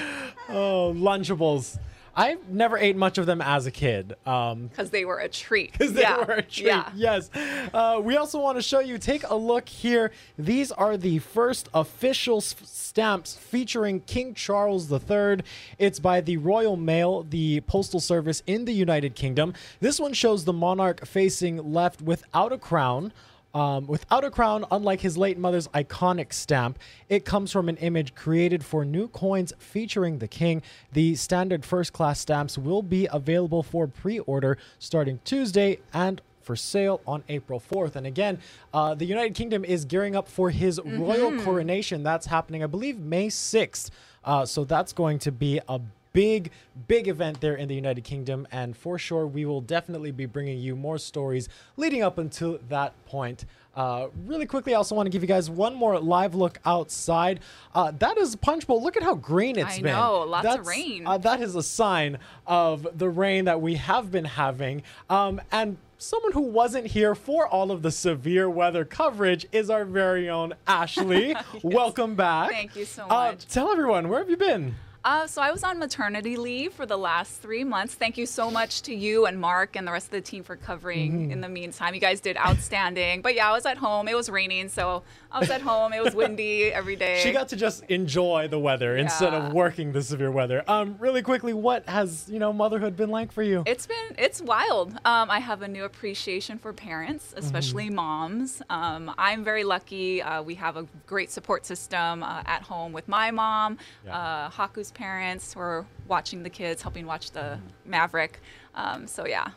Oh, 0.50 0.94
Lunchables. 0.96 1.78
I 2.16 2.38
never 2.48 2.78
ate 2.78 2.96
much 2.96 3.18
of 3.18 3.26
them 3.26 3.42
as 3.42 3.66
a 3.66 3.72
kid. 3.72 4.14
Um, 4.28 4.68
Because 4.68 4.92
they 4.92 5.04
were 5.04 5.18
a 5.18 5.28
treat. 5.28 5.72
because 5.72 5.94
they 5.94 6.02
yeah. 6.02 6.18
were 6.20 6.36
a 6.36 6.42
treat. 6.44 6.68
Yeah. 6.68 6.92
Yes. 6.96 7.32
Uh, 7.74 8.00
we 8.04 8.18
also 8.18 8.40
want 8.40 8.56
to 8.60 8.62
show 8.62 8.80
you. 8.82 9.00
Take 9.00 9.24
a 9.28 9.36
look 9.36 9.68
here. 9.68 10.12
These 10.38 10.72
are 10.72 10.96
the 10.96 11.18
first 11.18 11.70
official 11.74 12.40
stamps 12.40 13.34
featuring 13.36 14.02
King 14.02 14.36
Charles 14.36 14.92
III. 14.92 15.40
It's 15.80 16.00
by 16.00 16.22
the 16.22 16.38
Royal 16.38 16.78
Mail, 16.78 17.24
the 17.28 17.62
postal 17.62 18.00
service 18.00 18.44
in 18.46 18.66
the 18.66 18.74
United 18.74 19.16
Kingdom. 19.16 19.56
This 19.80 20.00
one 20.00 20.14
shows 20.14 20.46
the 20.46 20.54
monarch 20.54 21.08
facing 21.08 21.74
left 21.74 22.00
without 22.00 22.52
a 22.54 22.60
crown. 22.60 23.12
Um, 23.54 23.86
without 23.86 24.24
a 24.24 24.32
crown, 24.32 24.66
unlike 24.72 25.02
his 25.02 25.16
late 25.16 25.38
mother's 25.38 25.68
iconic 25.70 26.34
stamp, 26.34 26.80
it 27.08 27.24
comes 27.24 27.52
from 27.52 27.70
an 27.70 27.78
image 27.78 28.16
created 28.16 28.66
for 28.66 28.84
new 28.84 29.08
coins 29.08 29.54
featuring 29.60 30.18
the 30.18 30.28
king. 30.28 30.64
The 30.94 31.14
standard 31.16 31.64
first 31.64 31.94
class 31.94 32.20
stamps 32.20 32.58
will 32.58 32.82
be 32.82 33.08
available 33.12 33.62
for 33.62 33.86
pre 33.88 34.18
order 34.20 34.58
starting 34.80 35.20
Tuesday 35.24 35.80
and 35.94 36.20
for 36.42 36.56
sale 36.56 37.00
on 37.08 37.24
April 37.30 37.60
4th. 37.60 37.96
And 37.96 38.08
again, 38.08 38.40
uh, 38.74 38.96
the 38.96 39.06
United 39.06 39.36
Kingdom 39.36 39.64
is 39.64 39.86
gearing 39.86 40.16
up 40.16 40.28
for 40.28 40.50
his 40.50 40.82
royal 40.84 41.32
Mhm. 41.32 41.44
coronation. 41.46 42.02
That's 42.04 42.26
happening, 42.26 42.64
I 42.64 42.68
believe, 42.68 43.00
May 43.00 43.30
6th. 43.30 43.92
Uh, 44.26 44.46
so 44.46 44.64
that's 44.66 44.94
going 44.94 45.20
to 45.20 45.32
be 45.32 45.62
a 45.70 45.80
big, 46.14 46.52
big 46.88 47.08
event 47.08 47.42
there 47.42 47.56
in 47.56 47.68
the 47.68 47.76
United 47.76 48.04
Kingdom. 48.04 48.48
And 48.52 48.78
for 48.78 48.98
sure, 48.98 49.28
we 49.28 49.46
will 49.46 49.62
definitely 49.62 50.12
be 50.12 50.26
bringing 50.26 50.60
you 50.60 50.76
more 50.76 50.98
stories 50.98 51.50
leading 51.76 52.02
up 52.04 52.18
until 52.18 52.60
that 52.70 52.94
point. 53.06 53.46
Uh, 53.76 54.08
really 54.28 54.46
quickly, 54.46 54.74
I 54.76 54.78
also 54.78 54.94
want 54.94 55.08
to 55.08 55.10
give 55.10 55.24
you 55.24 55.28
guys 55.28 55.50
one 55.50 55.74
more 55.74 56.00
live 56.00 56.36
look 56.36 56.60
outside. 56.64 57.40
Uh, 57.74 57.90
that 57.98 58.20
is 58.20 58.36
Punch 58.36 58.68
Bowl. 58.68 58.82
Look 58.84 58.96
at 58.96 59.02
how 59.02 59.16
green 59.16 59.58
it's 59.58 59.80
I 59.80 59.82
been. 59.82 59.96
I 59.96 60.00
know, 60.00 60.20
lots 60.22 60.48
of 60.48 60.68
rain. 60.68 61.08
uh, 61.08 61.18
that 61.18 61.42
is 61.42 61.56
a 61.56 61.64
sign 61.64 62.20
of 62.46 62.88
the 62.96 63.10
rain 63.10 63.46
that 63.46 63.60
we 63.62 63.74
have 63.76 64.12
been 64.12 64.26
having. 64.26 64.84
Um, 65.10 65.42
and 65.52 65.78
someone 65.98 66.34
who 66.34 66.42
wasn't 66.42 66.86
here 66.86 67.16
for 67.16 67.48
all 67.48 67.72
of 67.72 67.82
the 67.82 67.90
severe 67.90 68.48
weather 68.48 68.86
coverage 68.86 69.48
is 69.52 69.72
our 69.72 69.86
very 69.86 70.30
own 70.30 70.54
Ashley. 70.68 71.36
Welcome 71.64 72.14
back. 72.14 72.52
Thank 72.52 72.76
you 72.76 72.86
so 72.86 73.06
Uh, 73.06 73.32
much. 73.32 73.48
tell 73.48 73.72
everyone, 73.72 74.08
where 74.08 74.20
have 74.20 74.30
you 74.30 74.38
been? 74.38 74.76
Uh, 75.06 75.28
so 75.28 75.42
I 75.42 75.52
was 75.52 75.64
on 75.66 75.80
maternity 75.80 76.38
leave 76.38 76.72
for 76.74 76.86
the 76.86 76.96
last 76.98 77.42
three 77.42 77.66
months. 77.66 77.94
Thank 77.94 78.18
you 78.18 78.26
so 78.26 78.50
much 78.50 78.82
to 78.84 78.96
you 78.96 79.26
and 79.26 79.38
Mark 79.38 79.76
and 79.76 79.86
the 79.86 79.92
rest 79.92 80.06
of 80.08 80.12
the 80.12 80.22
team 80.22 80.44
for 80.44 80.56
covering 80.56 81.28
Mhm. 81.28 81.32
in 81.34 81.42
the 81.42 81.50
meantime. 81.50 81.94
You 81.94 82.00
guys 82.00 82.22
did 82.22 82.38
outstanding. 82.38 83.22
but 83.22 83.36
yeah, 83.36 83.50
I 83.50 83.52
was 83.52 83.66
at 83.66 83.78
home. 83.78 84.08
It 84.08 84.16
was 84.16 84.30
raining, 84.30 84.70
so 84.70 85.04
I 85.30 85.40
was 85.40 85.50
at 85.50 85.62
home. 85.62 85.92
It 85.94 86.02
was 86.04 86.16
windy 86.16 86.66
every 86.74 86.96
day. 86.96 87.20
She 87.22 87.32
got 87.34 87.50
to 87.50 87.56
just 87.58 87.84
enjoy 87.90 88.48
the 88.48 88.60
weather 88.60 88.96
instead 88.96 89.34
of 89.34 89.52
working 89.52 89.92
the 89.92 90.02
severe 90.02 90.32
weather. 90.32 90.64
Um, 90.70 90.96
really 91.00 91.22
quickly, 91.22 91.54
what 91.54 91.88
has 91.90 92.30
you 92.30 92.40
know 92.40 92.54
motherhood 92.54 92.96
been 92.96 93.10
like 93.10 93.32
for 93.34 93.44
you? 93.44 93.64
It's 93.66 93.86
been 93.86 94.16
it's 94.18 94.42
wild. 94.42 94.94
Um, 95.04 95.30
I 95.30 95.40
have 95.40 95.62
a 95.64 95.68
new 95.68 95.84
appreciation 95.84 96.58
for 96.60 96.72
parents, 96.72 97.34
especially 97.36 97.86
Mm-hmm. 97.88 97.96
moms. 97.96 98.62
Um, 98.70 99.14
I'm 99.18 99.44
very 99.44 99.64
lucky. 99.66 100.22
Uh, 100.22 100.42
we 100.44 100.56
have 100.56 100.78
a 100.78 100.86
great 101.08 101.30
support 101.32 101.66
system 101.66 102.24
uh, 102.24 102.44
at 102.46 102.62
home 102.62 102.94
with 102.94 103.08
my 103.10 103.32
mom, 103.32 103.78
uh, 104.10 104.50
Haku's 104.50 104.92
parents, 104.94 105.54
who 105.54 105.60
are 105.60 105.86
watching 106.08 106.44
the 106.44 106.50
kids, 106.50 106.82
helping 106.82 107.06
watch 107.06 107.32
the 107.32 107.60
Maverick. 107.86 108.40
Um, 108.76 109.08
so 109.08 109.26
yeah, 109.26 109.50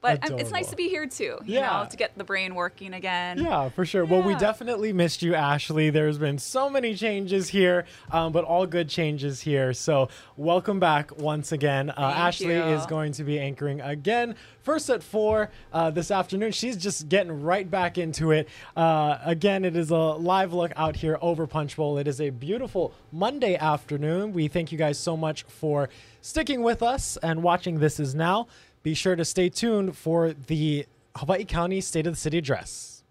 but 0.00 0.30
um, 0.30 0.38
it's 0.38 0.50
nice 0.50 0.70
to 0.70 0.76
be 0.76 0.88
here 0.88 1.06
too. 1.06 1.38
You 1.44 1.54
Yeah. 1.54 1.82
know, 1.82 1.86
to 1.90 1.96
get 1.96 2.16
the 2.16 2.24
brain 2.24 2.54
working 2.54 2.94
again. 2.94 3.38
Yeah, 3.38 3.68
for 3.70 3.84
sure. 3.84 4.04
Well, 4.04 4.22
we 4.22 4.34
definitely 4.36 4.92
missed 4.92 5.22
you, 5.22 5.34
Ashley. 5.34 5.90
There's 5.90 6.18
been 6.18 6.38
so 6.38 6.70
many 6.70 6.94
changes 6.94 7.48
here, 7.48 7.84
um, 8.10 8.32
but 8.32 8.44
all 8.44 8.66
good 8.66 8.88
changes 8.88 9.40
here. 9.40 9.72
So, 9.72 10.08
welcome 10.36 10.78
back 10.80 11.18
once 11.20 11.52
again. 11.52 11.90
Uh, 11.90 11.94
Ashley 12.16 12.54
you. 12.54 12.62
is 12.62 12.86
going 12.86 13.12
to 13.12 13.24
be 13.24 13.38
anchoring 13.38 13.80
again, 13.80 14.36
first 14.62 14.88
at 14.90 15.02
four 15.02 15.50
uh, 15.72 15.90
this 15.90 16.10
afternoon. 16.10 16.52
She's 16.52 16.76
just 16.76 17.08
getting 17.08 17.42
right 17.42 17.68
back 17.68 17.98
into 17.98 18.30
it. 18.30 18.48
Uh, 18.76 19.18
again, 19.24 19.64
it 19.64 19.76
is 19.76 19.90
a 19.90 19.96
live 19.96 20.52
look 20.52 20.72
out 20.76 20.96
here 20.96 21.18
over 21.20 21.46
Punch 21.46 21.76
Bowl. 21.76 21.98
It 21.98 22.06
is 22.06 22.20
a 22.20 22.30
beautiful 22.30 22.92
Monday 23.12 23.56
afternoon. 23.56 24.32
We 24.32 24.48
thank 24.48 24.70
you 24.72 24.78
guys 24.78 24.98
so 24.98 25.16
much 25.16 25.42
for 25.44 25.88
sticking 26.20 26.62
with 26.62 26.82
us 26.82 27.16
and 27.22 27.42
watching 27.42 27.78
This 27.78 27.98
Is 27.98 28.14
Now. 28.14 28.46
Be 28.82 28.94
sure 28.94 29.16
to 29.16 29.24
stay 29.24 29.48
tuned 29.48 29.96
for 29.96 30.32
the 30.32 30.86
Hawaii 31.16 31.44
County 31.44 31.80
State 31.80 32.06
of 32.06 32.14
the 32.14 32.18
City 32.18 32.38
address. 32.38 33.02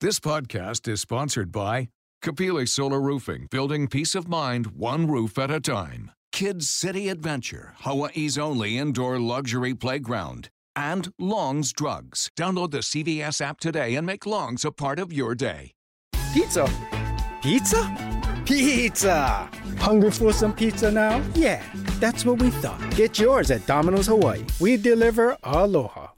This 0.00 0.20
podcast 0.20 0.88
is 0.88 1.00
sponsored 1.00 1.50
by 1.52 1.88
Kapili 2.22 2.68
Solar 2.68 3.00
Roofing, 3.00 3.46
building 3.50 3.86
peace 3.86 4.14
of 4.14 4.28
mind 4.28 4.68
one 4.76 5.06
roof 5.06 5.38
at 5.38 5.50
a 5.50 5.60
time. 5.60 6.10
Kids 6.32 6.68
City 6.68 7.08
Adventure, 7.08 7.74
Hawaii's 7.80 8.36
only 8.36 8.76
indoor 8.76 9.18
luxury 9.18 9.74
playground. 9.74 10.50
And 10.76 11.12
Long's 11.18 11.72
Drugs. 11.72 12.30
Download 12.36 12.72
the 12.72 12.78
CVS 12.78 13.40
app 13.40 13.60
today 13.60 13.94
and 13.94 14.04
make 14.04 14.26
Long's 14.26 14.64
a 14.64 14.72
part 14.72 14.98
of 14.98 15.12
your 15.12 15.34
day. 15.34 15.70
Pizza. 16.32 16.68
Pizza? 17.40 18.13
Pizza! 18.44 19.48
Hungry 19.78 20.10
for 20.10 20.32
some 20.32 20.52
pizza 20.52 20.90
now? 20.90 21.22
Yeah, 21.34 21.62
that's 21.98 22.26
what 22.26 22.38
we 22.42 22.50
thought. 22.50 22.78
Get 22.94 23.18
yours 23.18 23.50
at 23.50 23.66
Domino's 23.66 24.06
Hawaii. 24.06 24.44
We 24.60 24.76
deliver 24.76 25.36
aloha. 25.42 26.08